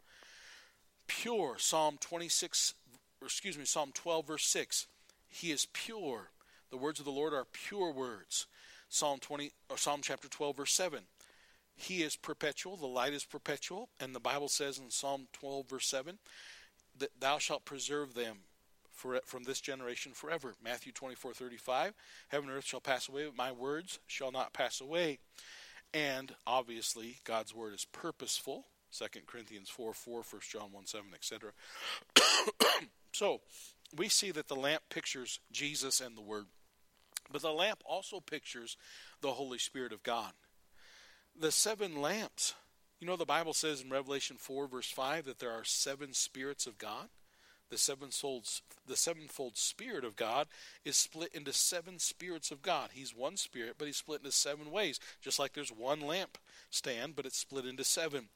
[1.07, 2.75] Pure, Psalm 26,
[3.23, 4.87] excuse me, Psalm 12 verse 6.
[5.29, 6.31] He is pure.
[6.71, 8.47] The words of the Lord are pure words.
[8.89, 11.01] Psalm 20 or Psalm chapter 12 verse 7.
[11.77, 15.87] He is perpetual, the light is perpetual, and the Bible says in Psalm 12 verse
[15.87, 16.19] 7
[16.99, 18.39] that thou shalt preserve them
[18.91, 20.55] for, from this generation forever.
[20.63, 21.95] Matthew 24 35.
[22.29, 25.19] Heaven and earth shall pass away, but my words shall not pass away.
[25.93, 28.67] And obviously, God's word is purposeful.
[28.97, 31.51] 2 Corinthians 4 4, 1 John 1 7, etc.
[33.13, 33.41] so,
[33.97, 36.47] we see that the lamp pictures Jesus and the Word.
[37.33, 38.77] But the lamp also pictures
[39.21, 40.33] the Holy Spirit of God.
[41.39, 42.55] The seven lamps,
[42.99, 46.67] you know, the Bible says in Revelation 4, verse 5, that there are seven spirits
[46.67, 47.09] of God
[47.71, 48.49] the sevenfold,
[48.87, 50.49] the sevenfold Spirit of God
[50.85, 52.91] is split into seven spirits of God.
[52.93, 56.37] He's one spirit, but he's split into seven ways, just like there's one lamp
[56.69, 58.29] stand, but it's split into seven.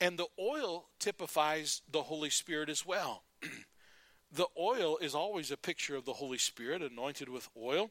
[0.00, 3.22] And the oil typifies the Holy Spirit as well.
[4.32, 7.90] the oil is always a picture of the Holy Spirit, anointed with oil.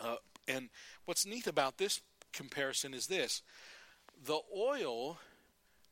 [0.00, 0.68] Uh, and
[1.04, 2.00] what's neat about this
[2.32, 3.42] comparison is this
[4.24, 5.18] the oil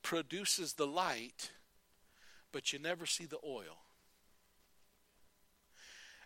[0.02, 1.50] produces the light
[2.52, 3.84] but you never see the oil.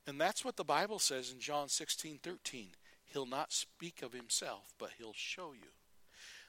[0.07, 2.68] And that's what the Bible says in John 16 13.
[3.05, 5.68] He'll not speak of himself, but he'll show you.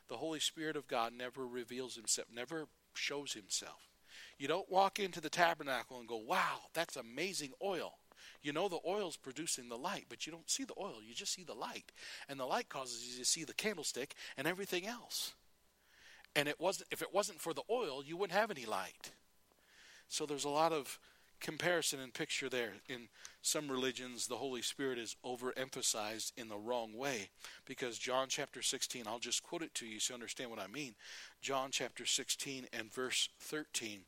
[0.09, 3.89] The Holy Spirit of God never reveals himself, never shows himself.
[4.37, 7.93] You don't walk into the tabernacle and go, wow, that's amazing oil.
[8.41, 10.97] You know the oil's producing the light, but you don't see the oil.
[11.05, 11.91] You just see the light.
[12.27, 15.33] And the light causes you to see the candlestick and everything else.
[16.35, 19.11] And it wasn't if it wasn't for the oil, you wouldn't have any light.
[20.09, 20.99] So there's a lot of
[21.43, 22.71] comparison and picture there.
[22.87, 23.09] In
[23.41, 27.29] some religions, the Holy Spirit is overemphasized in the wrong way
[27.65, 30.67] because John chapter 16, I'll just quote it to you so you understand what I
[30.67, 30.95] mean.
[31.41, 33.99] John chapter 16 and verse 13.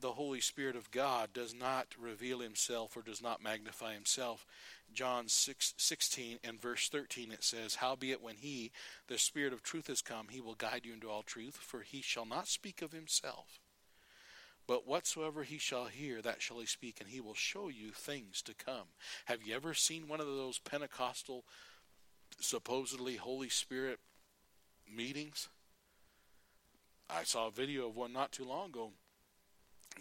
[0.00, 4.44] The Holy Spirit of God does not reveal himself or does not magnify himself.
[4.92, 8.72] John 6, 16 and verse 13 it says, Howbeit when he,
[9.06, 12.02] the Spirit of truth, is come, he will guide you into all truth, for he
[12.02, 13.61] shall not speak of himself
[14.72, 18.40] but whatsoever he shall hear, that shall he speak, and he will show you things
[18.40, 18.86] to come.
[19.26, 21.44] Have you ever seen one of those Pentecostal,
[22.40, 23.98] supposedly Holy Spirit
[24.90, 25.50] meetings?
[27.10, 28.92] I saw a video of one not too long ago.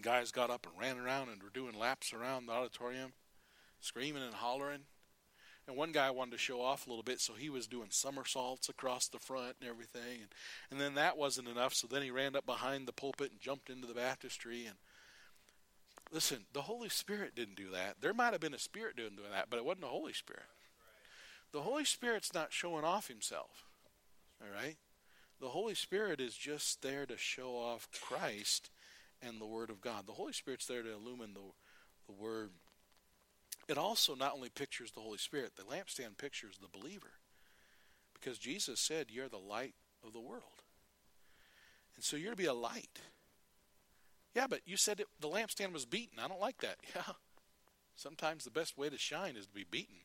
[0.02, 3.12] Guys got up and ran around and were doing laps around the auditorium,
[3.82, 4.84] screaming and hollering.
[5.72, 8.68] And one guy wanted to show off a little bit, so he was doing somersaults
[8.68, 10.20] across the front and everything.
[10.20, 10.30] And,
[10.70, 13.70] and then that wasn't enough, so then he ran up behind the pulpit and jumped
[13.70, 14.66] into the baptistry.
[14.66, 14.76] And
[16.12, 18.02] listen, the Holy Spirit didn't do that.
[18.02, 20.44] There might have been a spirit doing that, but it wasn't the Holy Spirit.
[21.54, 23.64] The Holy Spirit's not showing off himself.
[24.42, 24.76] All right?
[25.40, 28.72] The Holy Spirit is just there to show off Christ
[29.22, 30.06] and the Word of God.
[30.06, 31.40] The Holy Spirit's there to illumine the,
[32.08, 32.50] the Word.
[33.72, 37.14] It also not only pictures the Holy Spirit, the lampstand pictures the believer.
[38.14, 40.44] Because Jesus said, You're the light of the world.
[41.96, 43.00] And so you're to be a light.
[44.36, 46.20] Yeah, but you said it, the lampstand was beaten.
[46.22, 46.76] I don't like that.
[46.96, 47.14] Yeah.
[47.96, 49.98] Sometimes the best way to shine is to be beaten.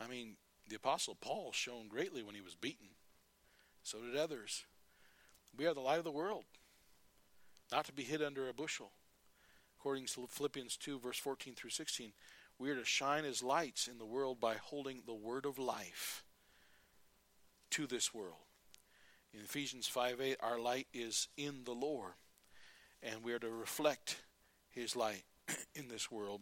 [0.00, 0.36] I mean,
[0.68, 2.88] the Apostle Paul shone greatly when he was beaten.
[3.82, 4.64] So did others.
[5.56, 6.44] We are the light of the world,
[7.70, 8.92] not to be hid under a bushel.
[9.78, 12.12] According to Philippians 2, verse 14 through 16,
[12.58, 16.24] we are to shine as lights in the world by holding the word of life
[17.70, 18.34] to this world.
[19.32, 22.14] In Ephesians 5 8, our light is in the Lord,
[23.02, 24.16] and we are to reflect
[24.70, 25.22] his light
[25.74, 26.40] in this world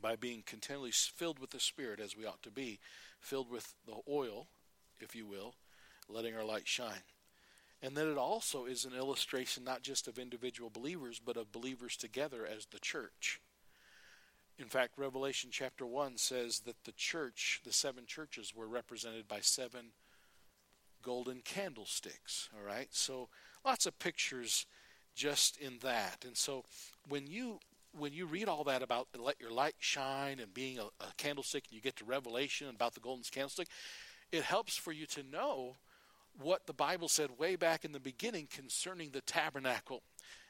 [0.00, 2.80] by being continually filled with the Spirit as we ought to be,
[3.20, 4.46] filled with the oil,
[5.00, 5.54] if you will,
[6.08, 7.04] letting our light shine.
[7.82, 11.96] And then it also is an illustration not just of individual believers, but of believers
[11.96, 13.40] together as the church.
[14.58, 19.40] In fact, Revelation chapter 1 says that the church, the seven churches, were represented by
[19.40, 19.92] seven
[21.02, 22.48] golden candlesticks.
[22.56, 22.88] All right?
[22.90, 23.28] So
[23.64, 24.66] lots of pictures
[25.14, 26.24] just in that.
[26.26, 26.64] And so
[27.08, 27.58] when you
[27.98, 31.64] when you read all that about let your light shine and being a, a candlestick
[31.68, 33.68] and you get to Revelation about the golden candlestick,
[34.30, 35.76] it helps for you to know
[36.40, 40.02] what the Bible said way back in the beginning concerning the tabernacle.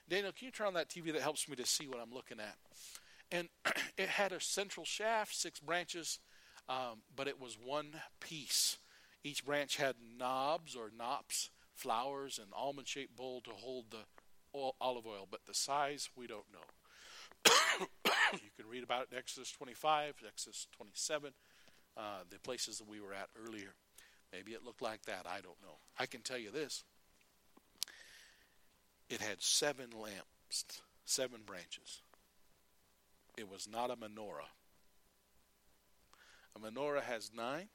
[0.09, 2.39] Daniel, can you turn on that TV that helps me to see what I'm looking
[2.39, 2.57] at?
[3.33, 3.49] And
[3.99, 6.21] it had a central shaft, six branches,
[6.69, 8.77] um, but it was one piece.
[9.25, 14.05] Each branch had knobs or knops, flowers, and almond shaped bowl to hold the
[14.55, 17.51] oil, olive oil, but the size we don't know.
[18.35, 21.33] you can read about it in Exodus 25, Exodus 27,
[21.97, 23.75] uh, the places that we were at earlier.
[24.33, 25.27] Maybe it looked like that.
[25.27, 25.77] I don't know.
[25.99, 26.85] I can tell you this
[29.09, 30.65] it had seven lamps,
[31.05, 32.03] seven branches.
[33.37, 34.51] It was not a menorah.
[36.55, 37.69] A menorah has nine,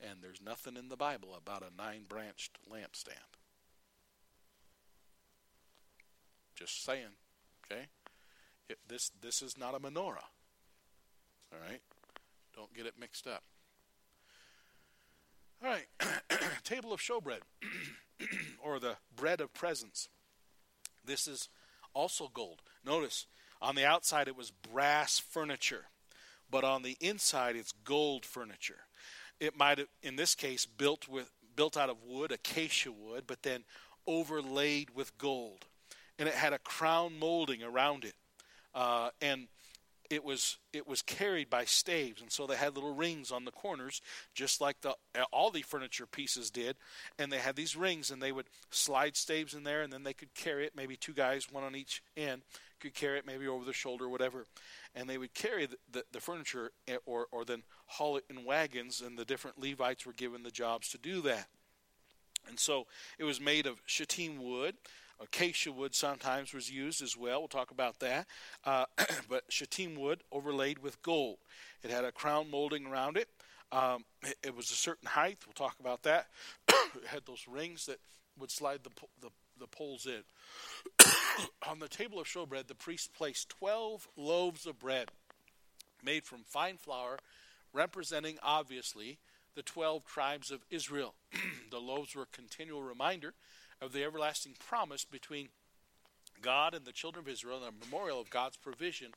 [0.00, 3.36] and there's nothing in the Bible about a nine branched lampstand.
[6.56, 7.14] Just saying,
[7.64, 7.86] okay?
[8.68, 10.26] It, this this is not a menorah.
[11.52, 11.80] All right,
[12.54, 13.44] don't get it mixed up.
[15.62, 15.86] All right,
[16.64, 17.40] table of showbread,
[18.58, 20.08] or the bread of presence.
[21.04, 21.48] This is
[21.94, 22.62] also gold.
[22.84, 23.26] Notice
[23.60, 25.86] on the outside it was brass furniture,
[26.50, 28.80] but on the inside it's gold furniture.
[29.38, 33.42] It might have, in this case, built with built out of wood, acacia wood, but
[33.42, 33.64] then
[34.06, 35.64] overlaid with gold,
[36.18, 38.14] and it had a crown molding around it,
[38.74, 39.48] uh, and
[40.10, 43.50] it was it was carried by staves and so they had little rings on the
[43.50, 44.00] corners
[44.34, 44.94] just like the
[45.32, 46.76] all the furniture pieces did.
[47.18, 50.12] And they had these rings and they would slide staves in there and then they
[50.12, 52.42] could carry it maybe two guys one on each end
[52.80, 54.44] could carry it maybe over the shoulder whatever
[54.94, 58.44] and they would carry the, the, the furniture eh, or, or then haul it in
[58.44, 61.48] wagons and the different levites were given the jobs to do that
[62.48, 62.86] and so
[63.18, 64.76] it was made of shatim wood
[65.20, 67.40] Acacia wood sometimes was used as well.
[67.40, 68.26] We'll talk about that.
[68.64, 68.84] Uh,
[69.28, 71.38] but shatim wood overlaid with gold.
[71.82, 73.28] It had a crown molding around it.
[73.72, 75.38] Um, it, it, was a certain height.
[75.46, 76.26] We'll talk about that.
[76.68, 77.98] it had those rings that
[78.38, 80.22] would slide the, the, the poles in.
[81.68, 85.10] On the table of showbread, the priest placed 12 loaves of bread
[86.02, 87.18] made from fine flour,
[87.72, 89.18] representing obviously
[89.54, 91.14] the 12 tribes of Israel.
[91.70, 93.34] the loaves were a continual reminder
[93.80, 95.48] of the everlasting promise between
[96.40, 99.12] God and the children of Israel, and a memorial of God's provision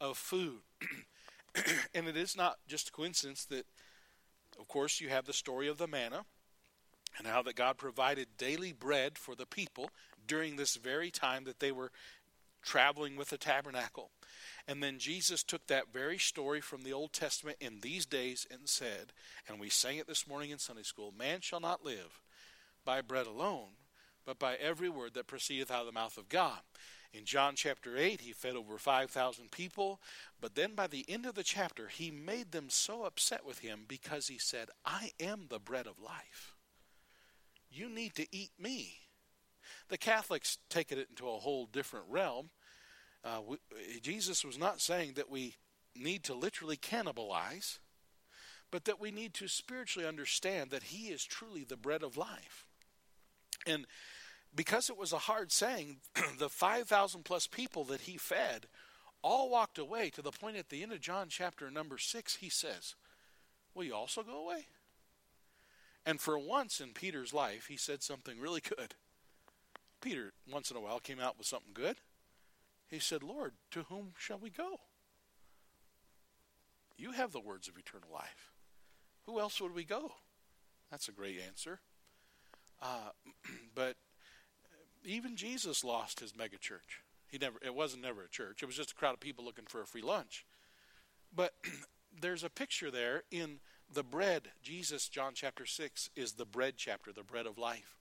[0.00, 0.60] of food.
[1.94, 3.66] and it is not just a coincidence that,
[4.58, 6.24] of course, you have the story of the manna
[7.18, 9.90] and how that God provided daily bread for the people
[10.26, 11.90] during this very time that they were
[12.62, 14.10] traveling with the tabernacle.
[14.68, 18.68] And then Jesus took that very story from the Old Testament in these days and
[18.68, 19.12] said,
[19.48, 22.20] and we sang it this morning in Sunday school Man shall not live
[22.84, 23.70] by bread alone,
[24.24, 26.60] but by every word that proceedeth out of the mouth of God.
[27.12, 30.00] In John chapter 8, he fed over 5,000 people,
[30.40, 33.84] but then by the end of the chapter, he made them so upset with him
[33.88, 36.54] because he said, I am the bread of life.
[37.70, 38.94] You need to eat me.
[39.88, 42.50] The Catholics take it into a whole different realm.
[43.24, 43.56] Uh, we,
[44.00, 45.56] Jesus was not saying that we
[45.94, 47.78] need to literally cannibalize,
[48.70, 52.66] but that we need to spiritually understand that He is truly the bread of life.
[53.66, 53.86] And
[54.54, 55.98] because it was a hard saying,
[56.38, 58.66] the 5,000 plus people that he fed
[59.22, 62.48] all walked away to the point at the end of John chapter number 6, he
[62.48, 62.94] says,
[63.74, 64.66] Will you also go away?
[66.06, 68.94] And for once in Peter's life, he said something really good.
[70.00, 71.96] Peter, once in a while, came out with something good.
[72.88, 74.80] He said, Lord, to whom shall we go?
[76.96, 78.50] You have the words of eternal life.
[79.26, 80.12] Who else would we go?
[80.90, 81.80] That's a great answer.
[82.82, 83.10] Uh,
[83.74, 83.96] but
[85.04, 87.00] even Jesus lost his megachurch.
[87.28, 87.58] He never.
[87.64, 88.62] It wasn't never a church.
[88.62, 90.44] It was just a crowd of people looking for a free lunch.
[91.34, 91.52] But
[92.20, 93.60] there's a picture there in
[93.92, 94.48] the bread.
[94.62, 97.96] Jesus, John chapter six, is the bread chapter, the bread of life.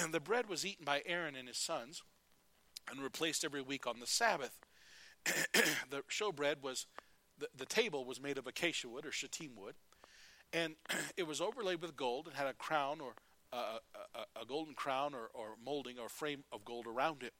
[0.00, 2.02] And the bread was eaten by Aaron and his sons,
[2.90, 4.58] and replaced every week on the Sabbath.
[5.24, 6.86] the showbread was
[7.38, 9.74] the, the table was made of acacia wood or shatim wood,
[10.52, 10.74] and
[11.16, 13.12] it was overlaid with gold and had a crown or
[13.52, 13.78] uh,
[14.14, 17.32] a, a, golden crown or, or, molding or frame of gold around it.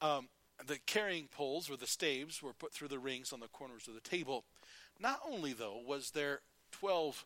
[0.00, 0.28] Um,
[0.66, 3.94] the carrying poles or the staves were put through the rings on the corners of
[3.94, 4.44] the table.
[4.98, 6.40] Not only, though, was there
[6.80, 7.24] 12,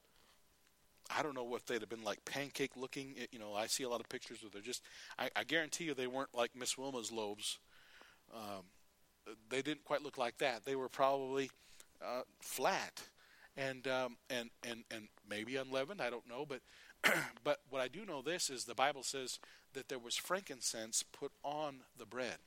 [1.16, 3.14] I don't know what they'd have been like pancake looking.
[3.32, 4.82] You know, I see a lot of pictures where they're just,
[5.18, 7.58] I, I guarantee you they weren't like Miss Wilma's loaves.
[8.34, 8.64] Um,
[9.48, 10.64] they didn't quite look like that.
[10.64, 11.50] They were probably
[12.04, 13.02] uh, flat
[13.56, 16.00] and um, and and and maybe unleavened.
[16.00, 16.60] I don't know, but
[17.44, 19.38] but what I do know this is the Bible says
[19.74, 22.38] that there was frankincense put on the bread.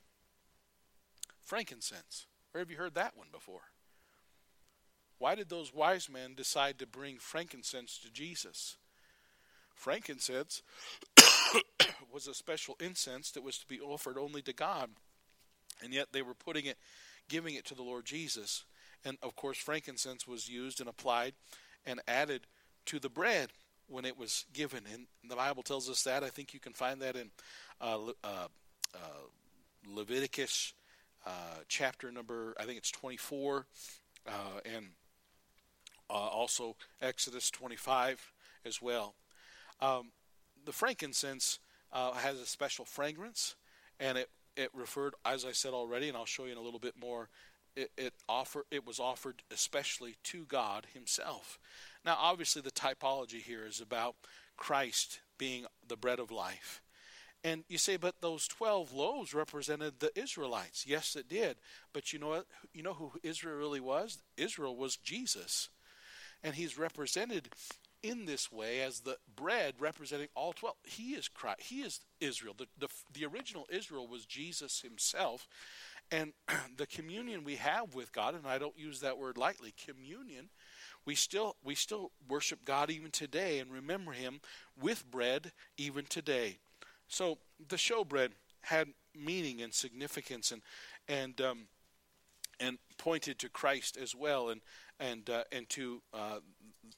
[1.42, 2.26] Frankincense.
[2.52, 3.62] Where have you heard that one before?
[5.18, 8.76] Why did those wise men decide to bring frankincense to Jesus?
[9.74, 10.62] Frankincense
[12.12, 14.90] was a special incense that was to be offered only to God.
[15.82, 16.78] And yet they were putting it,
[17.28, 18.64] giving it to the Lord Jesus.
[19.04, 21.34] And of course, frankincense was used and applied
[21.84, 22.46] and added
[22.86, 23.50] to the bread
[23.88, 24.84] when it was given.
[24.92, 26.24] And the Bible tells us that.
[26.24, 27.30] I think you can find that in
[27.80, 28.48] uh, uh,
[28.94, 28.98] uh,
[29.86, 30.72] Leviticus
[31.26, 33.66] uh, chapter number, I think it's 24,
[34.26, 34.30] uh,
[34.64, 34.88] and
[36.10, 38.32] uh, also Exodus 25
[38.64, 39.14] as well.
[39.80, 40.12] Um,
[40.64, 41.58] the frankincense
[41.92, 43.54] has a special fragrance,
[44.00, 46.80] and it, it referred, as I said already, and I'll show you in a little
[46.80, 47.28] bit more
[47.76, 51.58] it, it offer it was offered especially to God Himself.
[52.04, 54.16] Now, obviously, the typology here is about
[54.56, 56.80] Christ being the bread of life.
[57.42, 60.86] And you say, but those 12 loaves represented the Israelites.
[60.86, 61.56] Yes, it did.
[61.92, 62.46] But you know what?
[62.72, 64.18] You know who Israel really was?
[64.36, 65.68] Israel was Jesus.
[66.44, 67.48] And he's represented
[68.04, 70.76] in this way as the bread representing all 12.
[70.84, 71.62] He is Christ.
[71.62, 72.54] He is Israel.
[72.56, 75.48] The, the, the original Israel was Jesus himself.
[76.12, 76.34] And
[76.76, 80.50] the communion we have with God, and I don't use that word lightly, communion,
[81.06, 84.40] we still we still worship God even today and remember him
[84.80, 86.58] with bread even today.
[87.08, 87.38] So
[87.68, 88.30] the showbread
[88.62, 90.62] had meaning and significance and
[91.08, 91.66] and um,
[92.60, 94.60] and pointed to Christ as well and
[95.00, 96.38] and uh, and to uh,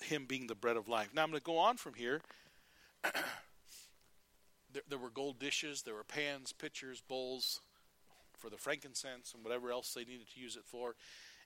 [0.03, 1.11] him being the bread of life.
[1.14, 2.20] Now I'm going to go on from here.
[4.72, 7.61] there, there were gold dishes, there were pans, pitchers, bowls,
[8.36, 10.94] for the frankincense and whatever else they needed to use it for.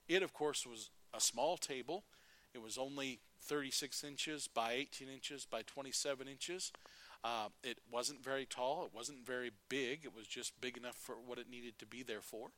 [0.07, 2.03] It, of course, was a small table.
[2.53, 6.71] It was only 36 inches by 18 inches by 27 inches.
[7.23, 8.85] Uh, it wasn't very tall.
[8.85, 10.01] It wasn't very big.
[10.03, 12.49] It was just big enough for what it needed to be there for.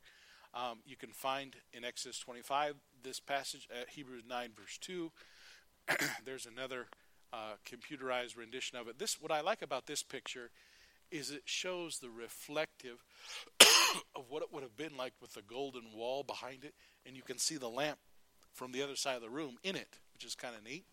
[0.54, 5.12] Um, you can find in Exodus 25 this passage at Hebrews 9 verse 2.
[6.26, 6.88] There's another
[7.34, 8.99] uh, computerized rendition of it.
[8.99, 10.51] This what I like about this picture
[11.12, 13.04] is it shows the reflective
[14.16, 16.74] of what it would have been like with the golden wall behind it,
[17.06, 17.99] and you can see the lamp
[18.51, 20.86] from the other side of the room in it, which is kind of neat.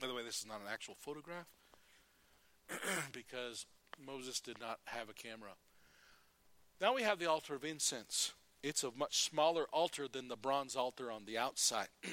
[0.00, 1.46] By the way, this is not an actual photograph
[3.12, 3.66] because
[4.04, 5.50] Moses did not have a camera.
[6.80, 8.32] Now we have the altar of incense.
[8.62, 11.88] It's a much smaller altar than the bronze altar on the outside.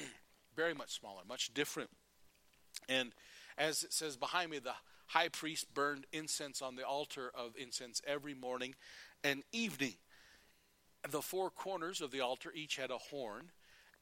[0.56, 1.90] Very much smaller, much different.
[2.88, 3.12] And
[3.58, 4.74] as it says behind me, the
[5.06, 8.74] high priest burned incense on the altar of incense every morning
[9.24, 9.94] and evening.
[11.08, 13.50] The four corners of the altar each had a horn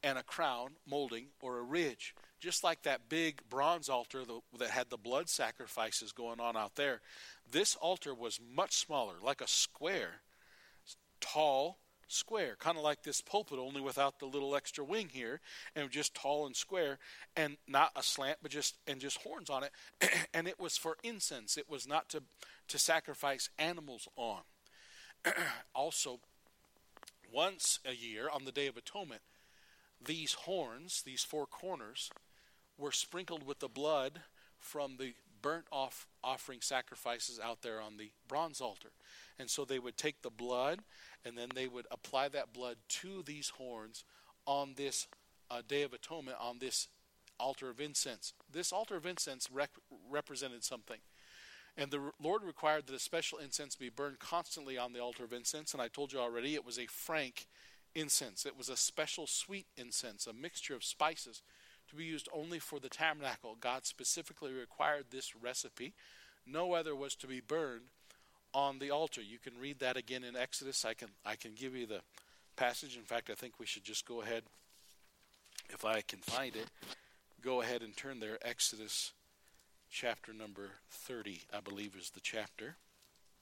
[0.03, 2.15] and a crown, molding, or a ridge.
[2.41, 4.23] Just like that big bronze altar
[4.59, 7.01] that had the blood sacrifices going on out there,
[7.51, 10.21] this altar was much smaller, like a square,
[11.21, 11.79] tall,
[12.09, 15.41] square, kind of like this pulpit, only without the little extra wing here,
[15.75, 16.99] and just tall and square,
[17.37, 19.73] and not a slant, but just and just horns on it.
[20.35, 21.57] and it was for incense.
[21.57, 22.23] It was not to
[22.69, 24.41] to sacrifice animals on.
[25.75, 26.21] also,
[27.33, 29.23] once a year on the Day of Atonement,
[30.05, 32.11] these horns, these four corners,
[32.79, 34.21] were sprinkled with the blood
[34.59, 38.89] from the burnt off offering sacrifices out there on the bronze altar.
[39.39, 40.81] And so they would take the blood
[41.25, 44.05] and then they would apply that blood to these horns
[44.47, 45.09] on this
[45.51, 46.89] uh, Day of Atonement, on this
[47.39, 48.33] altar of incense.
[48.51, 49.71] This altar of incense rec-
[50.09, 50.99] represented something.
[51.77, 55.33] And the Lord required that a special incense be burned constantly on the altar of
[55.33, 55.73] incense.
[55.73, 57.49] And I told you already, it was a frank
[57.95, 58.47] incense.
[58.47, 61.43] It was a special sweet incense, a mixture of spices
[61.89, 63.57] to be used only for the tabernacle.
[63.59, 65.95] God specifically required this recipe.
[66.47, 67.87] No other was to be burned
[68.55, 69.21] on the altar.
[69.21, 70.85] You can read that again in Exodus.
[70.85, 72.01] I can I can give you the
[72.57, 72.97] passage.
[72.97, 74.45] In fact, I think we should just go ahead
[75.71, 76.69] if I can find it.
[77.43, 79.13] Go ahead and turn there Exodus
[79.91, 82.77] chapter number 30, I believe is the chapter.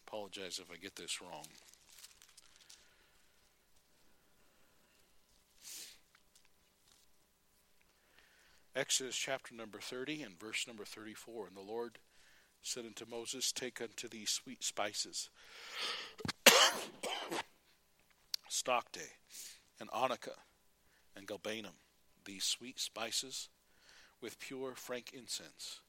[0.06, 1.46] Apologize if I get this wrong.
[8.74, 11.46] Exodus chapter number 30 and verse number 34.
[11.46, 11.98] And the Lord
[12.62, 15.28] said unto Moses, Take unto thee sweet spices,
[18.48, 19.18] stacte,
[19.80, 20.36] and onycha,
[21.16, 21.74] and galbanum,
[22.24, 23.48] these sweet spices,
[24.20, 25.80] with pure frankincense.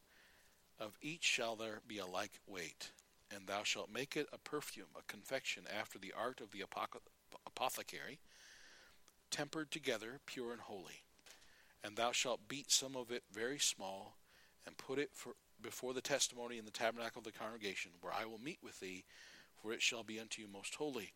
[0.80, 2.92] Of each shall there be a like weight,
[3.34, 6.64] and thou shalt make it a perfume, a confection after the art of the
[7.46, 8.20] apothecary,
[9.30, 11.04] tempered together, pure and holy.
[11.84, 14.18] And thou shalt beat some of it very small,
[14.66, 18.26] and put it for, before the testimony in the tabernacle of the congregation, where I
[18.26, 19.06] will meet with thee,
[19.62, 21.14] for it shall be unto you most holy.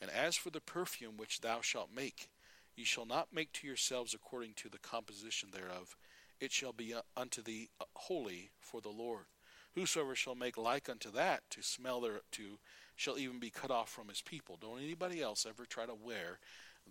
[0.00, 2.28] And as for the perfume which thou shalt make,
[2.76, 5.96] ye shall not make to yourselves according to the composition thereof.
[6.40, 9.26] It shall be uh, unto thee uh, holy for the Lord.
[9.74, 12.58] Whosoever shall make like unto that to smell thereto
[12.96, 14.58] shall even be cut off from his people.
[14.60, 16.38] Don't anybody else ever try to wear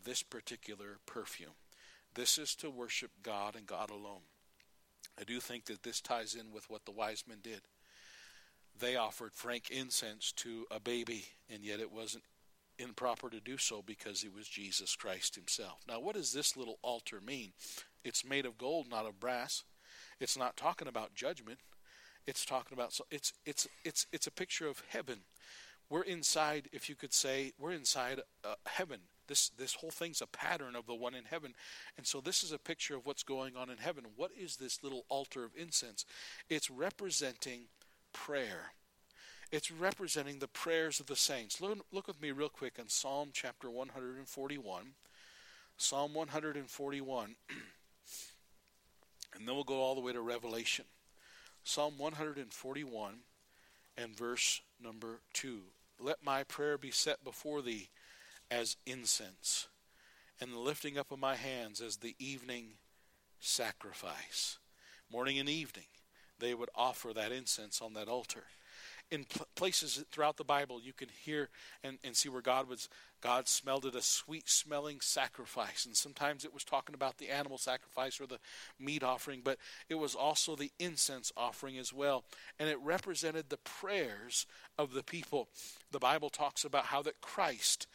[0.06, 1.56] this particular perfume.
[2.16, 4.22] This is to worship God and God alone.
[5.20, 7.62] I do think that this ties in with what the wise men did.
[8.78, 12.24] They offered frankincense to a baby, and yet it wasn't
[12.80, 15.84] improper to do so because it was Jesus Christ himself.
[15.88, 17.54] Now, what does this little altar mean?
[18.04, 19.64] It's made of gold, not of brass.
[20.20, 21.60] It's not talking about judgment.
[22.26, 25.20] It's talking about so it's it's it's it's a picture of heaven.
[25.90, 29.02] We're inside, if you could say, we're inside uh, heaven.
[29.28, 31.54] This this whole thing's a pattern of the one in heaven.
[31.98, 34.06] And so this is a picture of what's going on in heaven.
[34.16, 36.06] What is this little altar of incense?
[36.50, 37.66] It's representing
[38.14, 38.74] prayer.
[39.52, 41.62] It's representing the prayers of the saints.
[41.62, 44.94] Look, look with me real quick in Psalm chapter 141.
[45.78, 47.36] Psalm 141.
[49.36, 50.86] and then we'll go all the way to Revelation.
[51.64, 53.14] Psalm 141
[53.98, 55.62] and verse number 2.
[56.00, 57.90] Let my prayer be set before thee
[58.54, 59.68] as incense,
[60.40, 62.74] and the lifting up of my hands as the evening
[63.40, 64.60] sacrifice.
[65.12, 65.86] Morning and evening,
[66.40, 68.44] they would offer that incense on that altar.
[69.12, 71.50] In pl- places throughout the Bible, you can hear
[71.84, 72.90] and, and see where God was
[73.22, 75.86] God smelled it a sweet smelling sacrifice.
[75.86, 78.40] And sometimes it was talking about the animal sacrifice or the
[78.78, 82.26] meat offering, but it was also the incense offering as well.
[82.60, 84.46] And it represented the prayers
[84.78, 85.48] of the people.
[85.92, 87.88] The Bible talks about how that Christ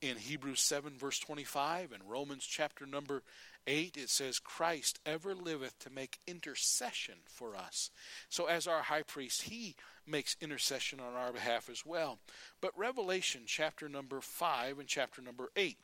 [0.00, 3.22] in Hebrews 7, verse 25, and Romans chapter number
[3.66, 7.90] 8, it says, Christ ever liveth to make intercession for us.
[8.28, 9.74] So, as our high priest, he
[10.06, 12.18] makes intercession on our behalf as well.
[12.60, 15.76] But Revelation chapter number 5 and chapter number 8.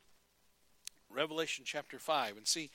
[1.09, 2.37] Revelation chapter 5.
[2.37, 2.69] And see,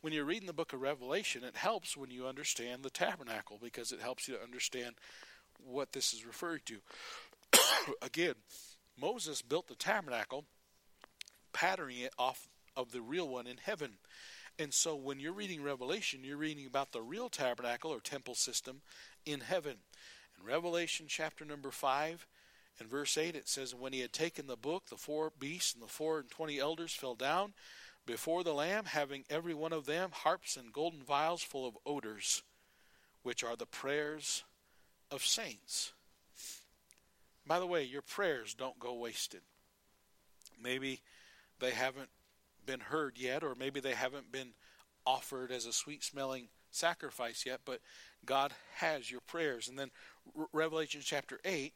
[0.00, 3.92] when you're reading the book of Revelation, it helps when you understand the tabernacle because
[3.92, 4.94] it helps you to understand
[5.64, 6.78] what this is referring to.
[8.02, 8.34] Again,
[9.00, 10.44] Moses built the tabernacle
[11.52, 13.92] patterning it off of the real one in heaven.
[14.58, 18.80] And so when you're reading Revelation, you're reading about the real tabernacle or temple system
[19.24, 19.76] in heaven.
[20.38, 22.26] In Revelation chapter number 5
[22.80, 25.82] and verse 8, it says, When he had taken the book, the four beasts and
[25.82, 27.54] the four and twenty elders fell down
[28.06, 32.42] before the Lamb, having every one of them harps and golden vials full of odors,
[33.22, 34.44] which are the prayers
[35.10, 35.92] of saints.
[37.46, 39.42] By the way, your prayers don't go wasted.
[40.60, 41.00] Maybe
[41.60, 42.10] they haven't
[42.66, 44.50] been heard yet, or maybe they haven't been
[45.06, 47.80] offered as a sweet smelling sacrifice yet, but
[48.24, 49.68] God has your prayers.
[49.68, 49.90] And then
[50.52, 51.72] Revelation chapter 8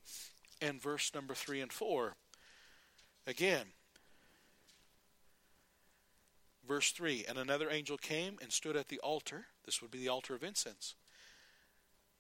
[0.60, 2.14] and verse number 3 and 4.
[3.26, 3.66] Again,
[6.66, 9.46] verse 3 And another angel came and stood at the altar.
[9.64, 10.94] This would be the altar of incense.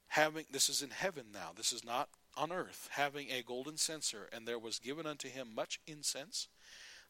[0.08, 1.50] Having this is in heaven now.
[1.56, 2.88] This is not on earth.
[2.92, 6.48] Having a golden censer, and there was given unto him much incense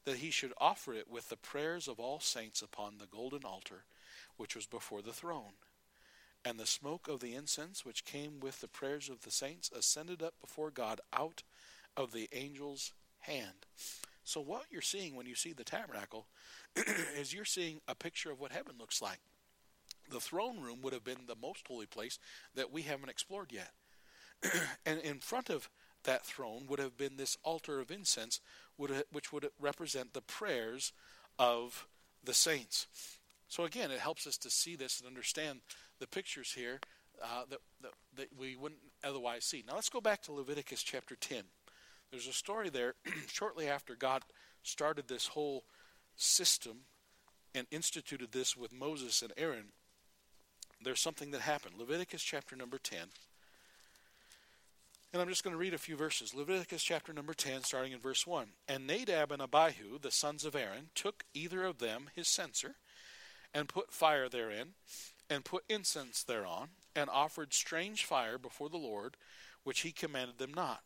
[0.05, 3.84] that he should offer it with the prayers of all saints upon the golden altar
[4.36, 5.53] which was before the throne.
[6.44, 10.22] And the smoke of the incense which came with the prayers of the saints ascended
[10.22, 11.42] up before God out
[11.96, 13.66] of the angel's hand.
[14.24, 16.26] So, what you're seeing when you see the tabernacle
[17.16, 19.18] is you're seeing a picture of what heaven looks like.
[20.11, 22.18] The throne room would have been the most holy place
[22.55, 23.70] that we haven't explored yet.
[24.86, 25.68] and in front of
[26.05, 28.40] that throne would have been this altar of incense,
[28.76, 30.92] which would represent the prayers
[31.38, 31.86] of
[32.24, 32.86] the saints.
[33.48, 35.61] So again, it helps us to see this and understand
[35.98, 36.80] the pictures here
[37.22, 39.62] uh, that, that, that we wouldn't otherwise see.
[39.66, 41.42] Now let's go back to Leviticus chapter 10.
[42.11, 42.94] There's a story there
[43.28, 44.22] shortly after God
[44.62, 45.64] started this whole
[46.16, 46.78] system
[47.55, 49.66] and instituted this with Moses and Aaron.
[50.82, 51.74] There's something that happened.
[51.78, 52.98] Leviticus chapter number 10.
[55.13, 56.35] And I'm just going to read a few verses.
[56.35, 58.47] Leviticus chapter number 10, starting in verse 1.
[58.67, 62.77] And Nadab and Abihu, the sons of Aaron, took either of them his censer,
[63.53, 64.69] and put fire therein,
[65.29, 69.19] and put incense thereon, and offered strange fire before the Lord,
[69.65, 70.81] which he commanded them not.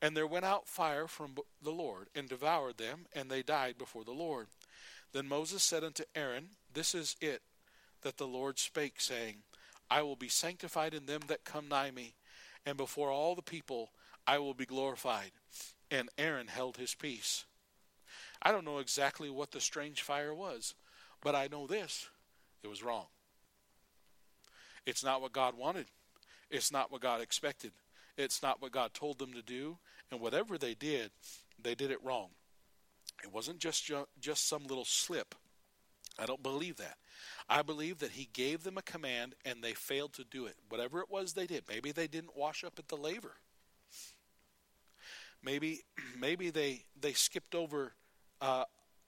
[0.00, 4.04] And there went out fire from the Lord, and devoured them, and they died before
[4.04, 4.46] the Lord.
[5.12, 7.42] Then Moses said unto Aaron, This is it
[8.02, 9.38] that the Lord spake, saying,
[9.90, 12.14] I will be sanctified in them that come nigh me
[12.66, 13.90] and before all the people
[14.26, 15.32] I will be glorified.
[15.90, 17.44] And Aaron held his peace.
[18.42, 20.74] I don't know exactly what the strange fire was,
[21.20, 22.08] but I know this
[22.62, 23.06] it was wrong.
[24.86, 25.86] It's not what God wanted,
[26.50, 27.72] it's not what God expected,
[28.16, 29.78] it's not what God told them to do,
[30.10, 31.10] and whatever they did,
[31.60, 32.28] they did it wrong.
[33.22, 33.90] It wasn't just
[34.20, 35.34] just some little slip.
[36.20, 36.96] I don't believe that.
[37.48, 40.54] I believe that he gave them a command and they failed to do it.
[40.68, 41.64] Whatever it was they did.
[41.68, 43.36] Maybe they didn't wash up at the laver.
[45.42, 45.80] Maybe
[46.18, 47.94] maybe they they skipped over
[48.40, 48.64] uh,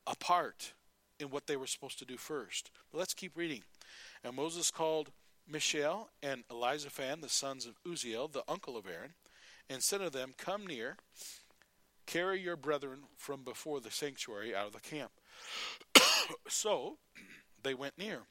[0.07, 0.73] a part
[1.21, 2.71] in what they were supposed to do first.
[2.91, 3.63] But let's keep reading.
[4.25, 5.11] And Moses called
[5.47, 9.15] Mishael and Elizaphan, the sons of Uzziel, the uncle of Aaron,
[9.69, 10.97] and said to them, Come near,
[12.07, 15.13] carry your brethren from before the sanctuary out of the camp.
[16.49, 16.99] So
[17.63, 18.23] they went near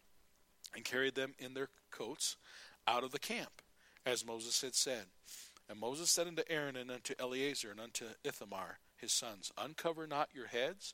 [0.76, 2.38] and carried them in their coats
[2.88, 3.62] out of the camp,
[4.06, 5.06] as Moses had said.
[5.70, 10.30] And Moses said unto Aaron and unto Eleazar and unto Ithamar his sons, Uncover not
[10.34, 10.94] your heads,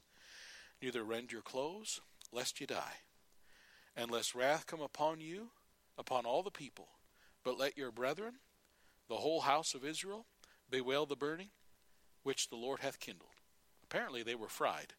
[0.81, 2.01] neither rend your clothes,
[2.31, 3.01] lest ye die.
[3.95, 5.49] And lest wrath come upon you,
[5.97, 6.89] upon all the people.
[7.43, 8.35] But let your brethren,
[9.09, 10.25] the whole house of Israel,
[10.69, 11.49] bewail the burning
[12.23, 13.31] which the Lord hath kindled.
[13.83, 14.93] Apparently they were fried.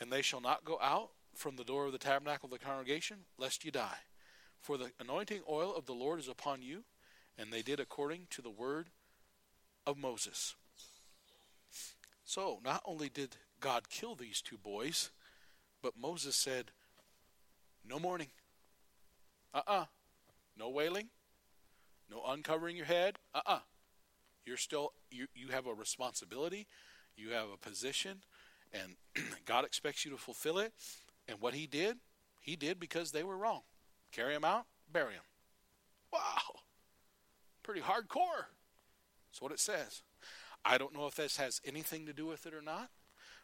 [0.00, 3.18] And they shall not go out from the door of the tabernacle of the congregation,
[3.38, 3.98] lest you die.
[4.60, 6.84] For the anointing oil of the Lord is upon you.
[7.38, 8.88] And they did according to the word
[9.86, 10.54] of Moses.
[12.24, 15.10] So, not only did God kill these two boys,
[15.82, 16.72] but Moses said,
[17.88, 18.28] No mourning.
[19.54, 19.80] Uh uh-uh.
[19.82, 19.84] uh
[20.58, 21.08] No wailing.
[22.10, 23.18] No uncovering your head.
[23.34, 23.54] Uh uh-uh.
[23.56, 23.60] uh.
[24.44, 26.66] you are still, you, you have a responsibility.
[27.16, 28.22] You have a position.
[28.72, 28.96] And
[29.44, 30.72] God expects you to fulfill it.
[31.28, 31.98] And what he did,
[32.40, 33.62] he did because they were wrong.
[34.12, 35.22] Carry him out, bury him.
[36.12, 36.60] Wow.
[37.62, 38.46] Pretty hardcore.
[39.28, 40.02] That's what it says.
[40.64, 42.90] I don't know if this has anything to do with it or not,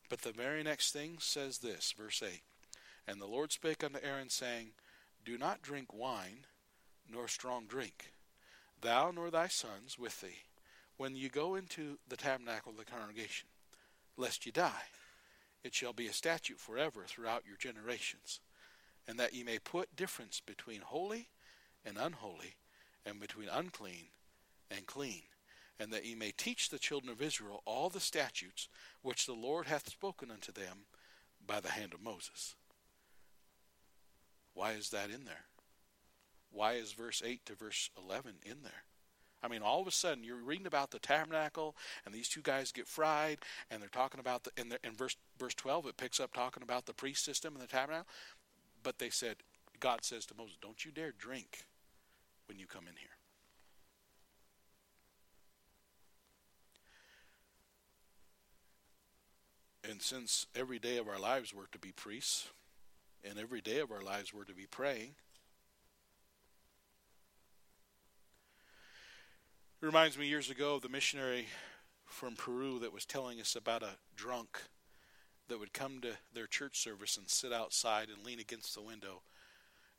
[0.08, 2.40] but the very next thing says this, verse 8.
[3.06, 4.70] And the Lord spake unto Aaron, saying,
[5.24, 6.46] Do not drink wine,
[7.10, 8.12] nor strong drink,
[8.80, 10.44] thou nor thy sons with thee,
[10.96, 13.48] when you go into the tabernacle of the congregation,
[14.16, 14.84] lest ye die
[15.64, 18.40] it shall be a statute forever throughout your generations,
[19.06, 21.28] and that ye may put difference between holy
[21.84, 22.56] and unholy,
[23.04, 24.06] and between unclean
[24.70, 25.22] and clean,
[25.78, 28.68] and that ye may teach the children of Israel all the statutes
[29.02, 30.86] which the Lord hath spoken unto them
[31.44, 32.54] by the hand of Moses.
[34.54, 35.46] Why is that in there?
[36.50, 38.84] Why is verse 8 to verse 11 in there?
[39.42, 42.72] I mean, all of a sudden you're reading about the tabernacle, and these two guys
[42.72, 43.38] get fried,
[43.70, 46.62] and they're talking about the in, the, in verse verse 12 it picks up talking
[46.62, 48.06] about the priest system and the tabernacle.
[48.82, 49.36] But they said,
[49.80, 51.64] God says to Moses, "Don't you dare drink
[52.46, 53.08] when you come in here."
[59.90, 62.48] And since every day of our lives we're to be priests,
[63.24, 65.14] and every day of our lives we're to be praying,
[69.82, 71.48] It reminds me years ago of the missionary
[72.06, 74.62] from Peru that was telling us about a drunk
[75.48, 79.22] that would come to their church service and sit outside and lean against the window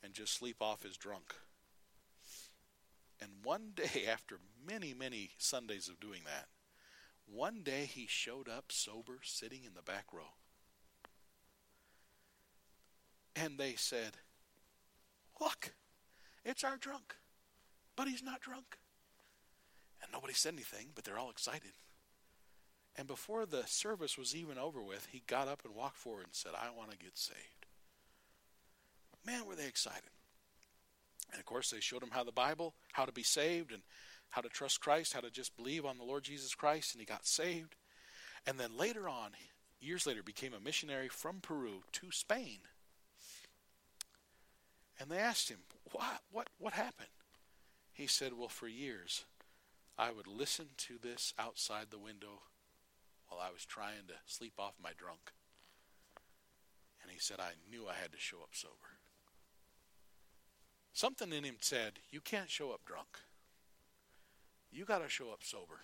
[0.01, 1.36] and just sleep off his drunk.
[3.19, 6.47] And one day, after many, many Sundays of doing that,
[7.25, 10.31] one day he showed up sober, sitting in the back row.
[13.36, 14.13] And they said,
[15.41, 15.73] Look,
[16.45, 17.17] it's our drunk,
[17.97, 18.77] but he's not drunk.
[20.03, 21.71] And nobody said anything, but they're all excited.
[22.95, 26.35] And before the service was even over with, he got up and walked forward and
[26.35, 27.39] said, I want to get saved.
[29.25, 30.11] Man, were they excited.
[31.31, 33.81] And of course, they showed him how the Bible, how to be saved, and
[34.29, 37.05] how to trust Christ, how to just believe on the Lord Jesus Christ, and he
[37.05, 37.75] got saved.
[38.45, 39.31] And then later on,
[39.79, 42.59] years later, became a missionary from Peru to Spain.
[44.99, 45.59] And they asked him,
[45.91, 46.21] "What?
[46.31, 46.49] What?
[46.59, 47.09] What happened?"
[47.93, 49.25] He said, "Well, for years,
[49.97, 52.41] I would listen to this outside the window
[53.27, 55.33] while I was trying to sleep off my drunk."
[57.01, 58.99] And he said, "I knew I had to show up sober."
[60.93, 63.19] Something in him said, You can't show up drunk.
[64.71, 65.81] You got to show up sober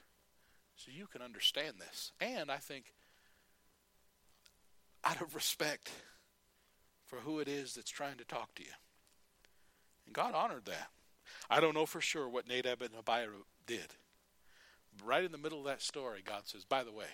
[0.76, 2.12] so you can understand this.
[2.22, 2.94] And I think,
[5.04, 5.90] out of respect
[7.08, 8.72] for who it is that's trying to talk to you.
[10.06, 10.90] And God honored that.
[11.50, 13.96] I don't know for sure what Nadab and Abihu did.
[15.04, 17.06] Right in the middle of that story, God says, By the way,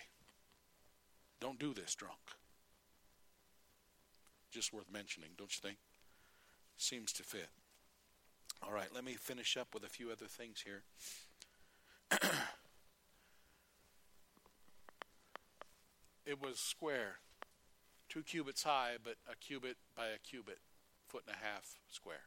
[1.40, 2.18] don't do this drunk.
[4.50, 5.78] Just worth mentioning, don't you think?
[6.76, 7.48] Seems to fit.
[8.62, 10.82] All right, let me finish up with a few other things here.
[16.26, 17.16] it was square,
[18.08, 20.58] two cubits high, but a cubit by a cubit,
[21.06, 22.24] foot and a half square.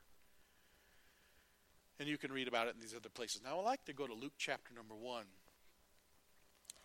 [1.99, 3.41] And you can read about it in these other places.
[3.43, 5.25] Now, I like to go to Luke chapter number one.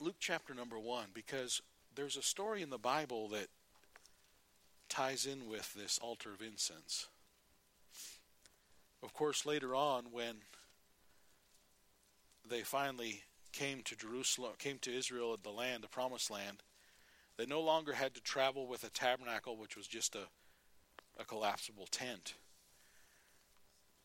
[0.00, 1.62] Luke chapter number one, because
[1.94, 3.46] there's a story in the Bible that
[4.88, 7.06] ties in with this altar of incense.
[9.02, 10.36] Of course, later on, when
[12.48, 16.62] they finally came to Jerusalem, came to Israel, the land, the promised land,
[17.36, 20.26] they no longer had to travel with a tabernacle, which was just a,
[21.18, 22.34] a collapsible tent.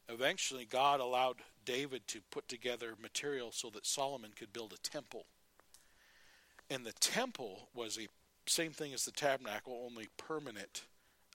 [0.10, 5.26] Eventually, God allowed David to put together material so that Solomon could build a temple.
[6.70, 8.08] And the temple was a
[8.48, 10.86] same thing as the tabernacle, only permanent,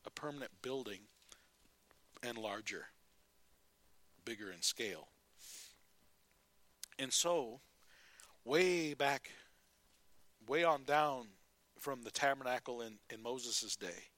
[0.05, 0.99] a permanent building
[2.25, 2.87] and larger
[4.25, 5.09] bigger in scale.
[6.99, 7.61] And so,
[8.45, 9.31] way back,
[10.49, 11.27] way on down
[11.79, 14.09] from the tabernacle in, in Moses' day,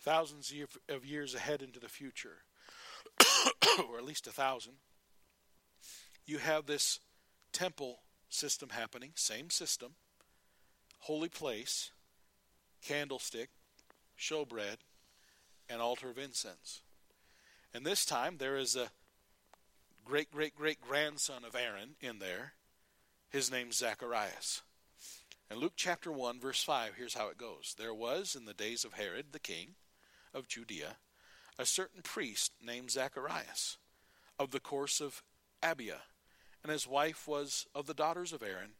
[0.00, 0.52] thousands
[0.88, 2.38] of years ahead into the future,
[3.90, 4.74] or at least a thousand,
[6.26, 7.00] you have this
[7.52, 9.94] temple system happening, same system,
[11.00, 11.90] holy place,
[12.82, 13.50] candlestick,
[14.18, 14.76] showbread,
[15.68, 16.82] and altar of incense.
[17.72, 18.90] And this time there is a
[20.04, 22.54] great great great grandson of Aaron in there.
[23.30, 24.62] His name's Zacharias.
[25.50, 27.74] And Luke chapter 1, verse 5, here's how it goes.
[27.78, 29.76] There was in the days of Herod the king
[30.34, 30.96] of Judea
[31.58, 33.78] a certain priest named Zacharias
[34.38, 35.22] of the course of
[35.62, 36.00] Abia,
[36.62, 38.72] and his wife was of the daughters of Aaron,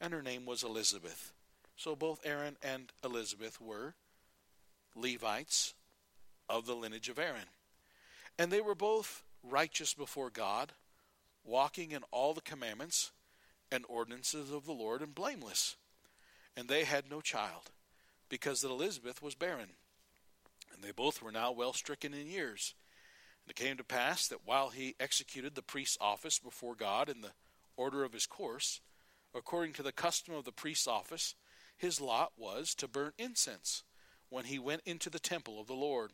[0.00, 1.32] and her name was Elizabeth.
[1.76, 3.94] So both Aaron and Elizabeth were
[4.94, 5.74] Levites
[6.48, 7.48] of the lineage of Aaron.
[8.38, 10.72] And they were both righteous before God,
[11.44, 13.10] walking in all the commandments
[13.70, 15.76] and ordinances of the Lord, and blameless.
[16.56, 17.70] And they had no child,
[18.28, 19.70] because that Elizabeth was barren.
[20.74, 22.74] And they both were now well stricken in years.
[23.44, 27.20] And it came to pass that while he executed the priest's office before God in
[27.20, 27.32] the
[27.76, 28.80] order of his course,
[29.34, 31.34] according to the custom of the priest's office,
[31.76, 33.82] his lot was to burn incense
[34.28, 36.12] when he went into the temple of the Lord.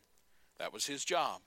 [0.58, 1.40] That was his job.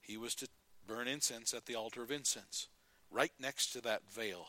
[0.00, 0.48] He was to
[0.86, 2.68] burn incense at the altar of incense,
[3.10, 4.48] right next to that veil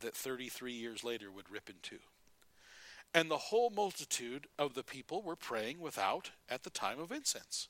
[0.00, 1.98] that 33 years later would rip in two.
[3.12, 7.68] And the whole multitude of the people were praying without at the time of incense.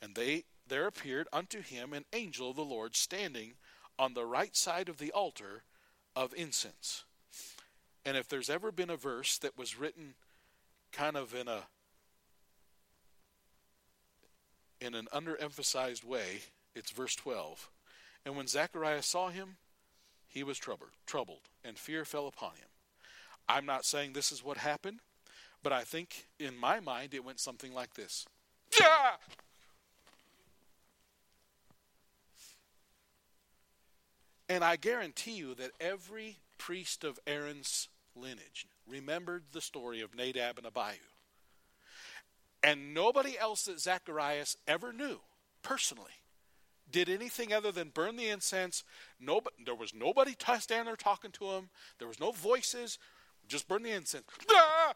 [0.00, 3.54] And they there appeared unto him an angel of the Lord standing
[3.98, 5.64] on the right side of the altar
[6.14, 7.04] of incense.
[8.04, 10.14] And if there's ever been a verse that was written
[10.92, 11.62] kind of in a
[14.80, 16.40] in an underemphasized way,
[16.74, 17.70] it's verse 12.
[18.24, 19.56] And when Zacharias saw him,
[20.26, 22.71] he was troubled, troubled, and fear fell upon him.
[23.52, 25.00] I'm not saying this is what happened,
[25.62, 28.24] but I think in my mind it went something like this.
[28.80, 29.12] Yeah!
[34.48, 40.56] And I guarantee you that every priest of Aaron's lineage remembered the story of Nadab
[40.56, 40.98] and Abihu.
[42.62, 45.20] And nobody else that Zacharias ever knew
[45.62, 46.22] personally
[46.90, 48.84] did anything other than burn the incense.
[49.18, 51.70] Nobody, there was nobody standing there talking to him.
[51.98, 52.98] There was no voices.
[53.52, 54.24] Just burn the incense.
[54.50, 54.94] Ah!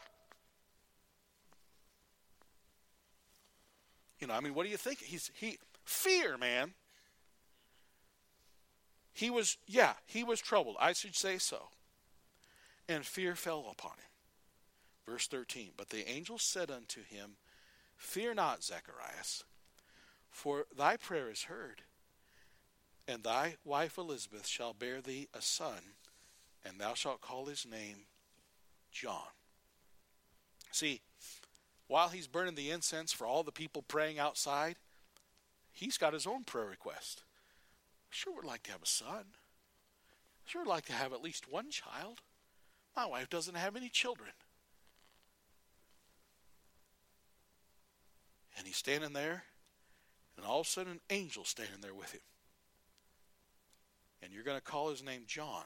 [4.19, 5.01] You know, I mean, what do you think?
[5.01, 6.73] He's he fear, man.
[9.13, 10.77] He was, yeah, he was troubled.
[10.81, 11.69] I should say so.
[12.89, 14.09] And fear fell upon him.
[15.07, 15.73] Verse 13.
[15.77, 17.33] But the angel said unto him,
[17.99, 19.45] Fear not, Zacharias,
[20.31, 21.83] For thy prayer is heard,
[23.07, 25.93] and thy wife Elizabeth shall bear thee a son,
[26.65, 28.07] and thou shalt call his name
[28.97, 29.29] John.
[30.73, 31.01] See,
[31.87, 34.77] while he's burning the incense for all the people praying outside,
[35.73, 37.23] he's got his own prayer request.
[38.09, 39.25] Sure would like to have a son.
[40.47, 42.23] Sure would like to have at least one child.
[42.97, 44.31] My wife doesn't have any children.
[48.57, 49.45] And he's standing there,
[50.39, 52.23] and all of a sudden an angel standing there with him.
[54.23, 55.65] And you're going to call his name John.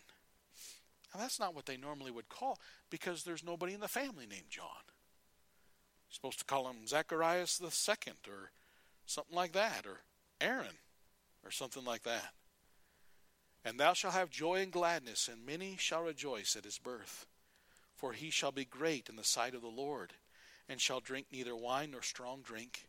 [1.13, 2.59] Now that's not what they normally would call
[2.89, 4.67] because there's nobody in the family named John.
[4.87, 8.51] You're supposed to call him Zacharias the second or
[9.07, 10.01] something like that, or
[10.41, 10.79] Aaron,
[11.45, 12.33] or something like that.
[13.65, 17.27] And thou shalt have joy and gladness, and many shall rejoice at his birth.
[17.95, 20.15] For he shall be great in the sight of the Lord,
[20.69, 22.87] and shall drink neither wine nor strong drink,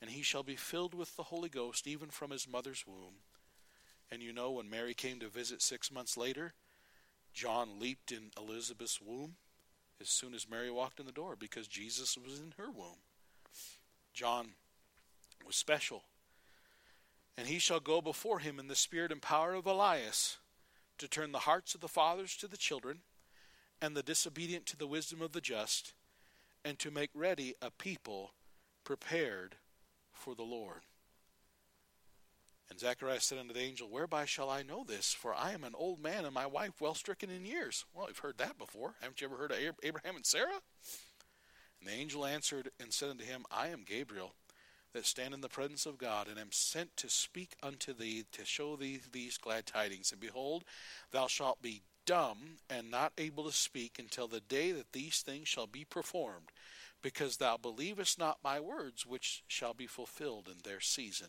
[0.00, 3.14] and he shall be filled with the Holy Ghost even from his mother's womb.
[4.10, 6.52] And you know, when Mary came to visit six months later,
[7.32, 9.36] John leaped in Elizabeth's womb
[10.00, 12.98] as soon as Mary walked in the door because Jesus was in her womb.
[14.12, 14.48] John
[15.46, 16.04] was special.
[17.36, 20.38] And he shall go before him in the spirit and power of Elias
[20.98, 22.98] to turn the hearts of the fathers to the children
[23.80, 25.94] and the disobedient to the wisdom of the just
[26.64, 28.32] and to make ready a people
[28.84, 29.56] prepared
[30.12, 30.82] for the Lord.
[32.70, 35.12] And Zacharias said unto the angel, Whereby shall I know this?
[35.12, 37.84] For I am an old man, and my wife well stricken in years.
[37.94, 38.94] Well, you've heard that before.
[39.00, 40.60] Haven't you ever heard of Abraham and Sarah?
[41.80, 44.34] And the angel answered and said unto him, I am Gabriel,
[44.94, 48.44] that stand in the presence of God, and am sent to speak unto thee, to
[48.44, 50.12] show thee these glad tidings.
[50.12, 50.64] And behold,
[51.10, 55.48] thou shalt be dumb and not able to speak until the day that these things
[55.48, 56.52] shall be performed,
[57.02, 61.28] because thou believest not my words, which shall be fulfilled in their season.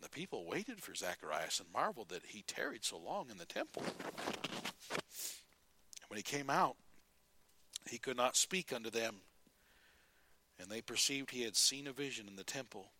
[0.00, 3.82] The people waited for Zacharias and marveled that he tarried so long in the temple.
[4.92, 6.76] And when he came out,
[7.88, 9.16] he could not speak unto them.
[10.58, 12.92] And they perceived he had seen a vision in the temple,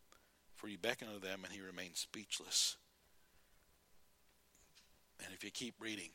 [0.54, 2.76] for he beckoned unto them, and he remained speechless.
[5.24, 6.10] And if you keep reading,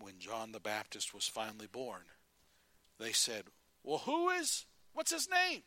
[0.00, 2.02] when John the Baptist was finally born,
[2.98, 3.44] they said,
[3.84, 5.62] Well, who is, what's his name?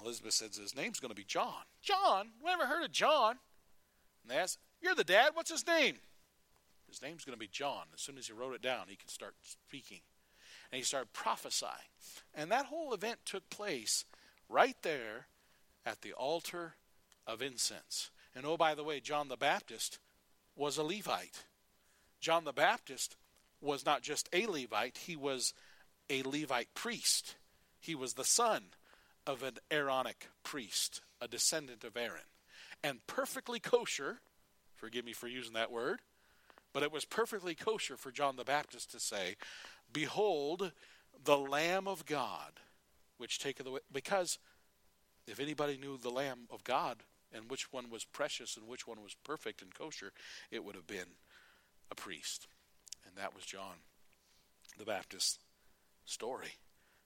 [0.00, 1.64] Elizabeth says his name's going to be John.
[1.80, 2.30] John?
[2.44, 3.36] Never heard of John.
[4.22, 5.30] And they ask, You're the dad.
[5.34, 5.96] What's his name?
[6.88, 7.84] His name's going to be John.
[7.94, 10.00] As soon as he wrote it down, he could start speaking.
[10.70, 11.72] And he started prophesying.
[12.34, 14.04] And that whole event took place
[14.48, 15.26] right there
[15.84, 16.74] at the altar
[17.26, 18.10] of incense.
[18.34, 19.98] And oh, by the way, John the Baptist
[20.56, 21.44] was a Levite.
[22.20, 23.16] John the Baptist
[23.60, 25.54] was not just a Levite, he was
[26.10, 27.36] a Levite priest.
[27.80, 28.62] He was the son
[29.26, 32.22] of an Aaronic priest, a descendant of Aaron,
[32.82, 34.20] and perfectly kosher.
[34.74, 36.00] Forgive me for using that word,
[36.72, 39.36] but it was perfectly kosher for John the Baptist to say,
[39.92, 40.72] Behold,
[41.24, 42.52] the Lamb of God,
[43.18, 43.80] which taketh away.
[43.92, 44.38] Because
[45.26, 47.02] if anybody knew the Lamb of God
[47.32, 50.12] and which one was precious and which one was perfect and kosher,
[50.50, 51.16] it would have been
[51.90, 52.48] a priest.
[53.06, 53.76] And that was John
[54.78, 55.38] the Baptist's
[56.04, 56.54] story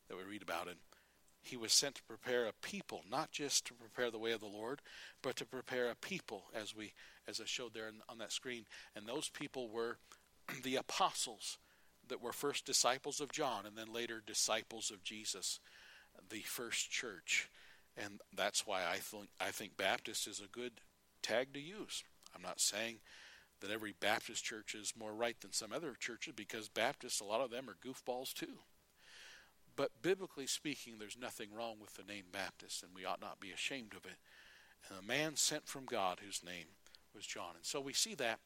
[0.08, 0.74] that we read about in
[1.46, 4.46] he was sent to prepare a people, not just to prepare the way of the
[4.46, 4.82] Lord,
[5.22, 6.92] but to prepare a people, as we
[7.28, 8.66] as I showed there on that screen.
[8.94, 9.98] And those people were
[10.62, 11.58] the apostles
[12.08, 15.60] that were first disciples of John and then later disciples of Jesus,
[16.30, 17.48] the first church.
[17.96, 20.72] And that's why I think I think Baptist is a good
[21.22, 22.02] tag to use.
[22.34, 22.98] I'm not saying
[23.60, 27.40] that every Baptist church is more right than some other churches because Baptists, a lot
[27.40, 28.58] of them are goofballs too.
[29.76, 33.52] But biblically speaking, there's nothing wrong with the name Baptist, and we ought not be
[33.52, 34.16] ashamed of it.
[34.88, 36.66] And a man sent from God whose name
[37.14, 37.54] was John.
[37.54, 38.40] And so we see that,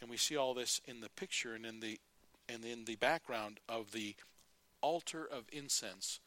[0.00, 2.00] and we see all this in the picture and in the
[2.48, 4.16] and in the background of the
[4.80, 6.18] altar of incense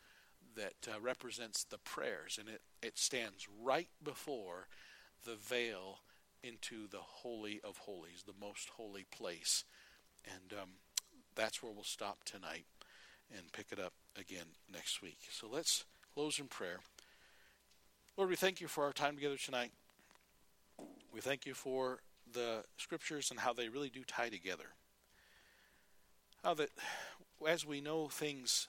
[0.56, 4.68] that uh, represents the prayers, and it, it stands right before
[5.26, 6.00] the veil
[6.42, 9.66] into the holy of holies, the most holy place.
[10.26, 10.70] And um,
[11.36, 12.66] that's where we'll stop tonight
[13.36, 15.18] and pick it up again next week.
[15.32, 16.80] So let's close in prayer.
[18.18, 19.72] Lord, we thank you for our time together tonight.
[21.14, 22.00] We thank you for
[22.32, 24.70] the scriptures and how they really do tie together.
[26.44, 26.70] How that
[27.48, 28.68] as we know things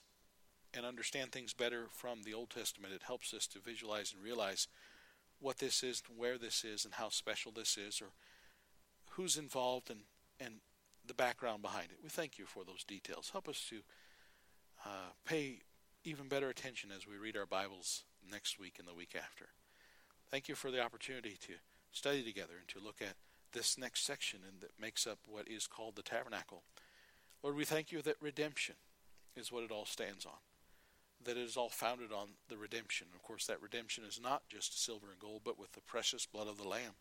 [0.75, 4.69] and understand things better from the Old Testament, it helps us to visualize and realize
[5.41, 8.09] what this is, where this is, and how special this is, or
[9.11, 10.01] who's involved and,
[10.41, 10.55] and
[11.07, 11.99] the background behind it.
[12.03, 13.31] We thank you for those details.
[13.31, 13.81] Help us to
[14.87, 15.59] uh, pay
[16.05, 19.47] even better attention as we read our Bibles next week and the week after.
[20.31, 21.55] Thank you for the opportunity to
[21.91, 23.17] study together and to look at
[23.53, 26.63] this next section and that makes up what is called the tabernacle.
[27.43, 28.77] Lord, we thank you that redemption
[29.35, 30.39] is what it all stands on.
[31.25, 33.09] That it is all founded on the redemption.
[33.15, 36.47] Of course, that redemption is not just silver and gold, but with the precious blood
[36.47, 36.95] of the Lamb.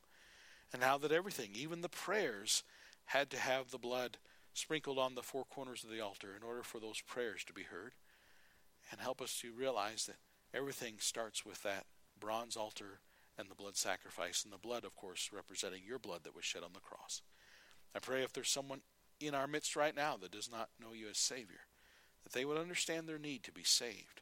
[0.74, 2.64] And how that everything, even the prayers,
[3.06, 4.18] had to have the blood
[4.56, 7.64] sprinkled on the four corners of the altar in order for those prayers to be
[7.64, 7.94] heard.
[8.92, 10.18] And help us to realize that
[10.58, 11.86] everything starts with that
[12.20, 13.00] bronze altar
[13.38, 16.64] and the blood sacrifice, and the blood, of course, representing your blood that was shed
[16.64, 17.22] on the cross.
[17.94, 18.80] I pray if there's someone
[19.20, 21.68] in our midst right now that does not know you as Savior,
[22.24, 24.22] that they would understand their need to be saved.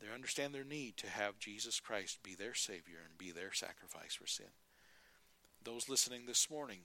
[0.00, 4.14] They understand their need to have Jesus Christ be their Savior and be their sacrifice
[4.14, 4.46] for sin.
[5.64, 6.82] Those listening this morning,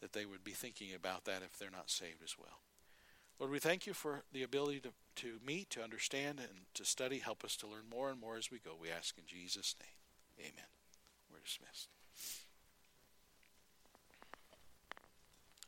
[0.00, 2.60] that they would be thinking about that if they're not saved as well.
[3.38, 7.18] Lord, we thank you for the ability to, to meet, to understand, and to study.
[7.18, 8.72] Help us to learn more and more as we go.
[8.78, 10.46] We ask in Jesus' name.
[10.46, 10.66] Amen.
[11.30, 11.88] We're dismissed.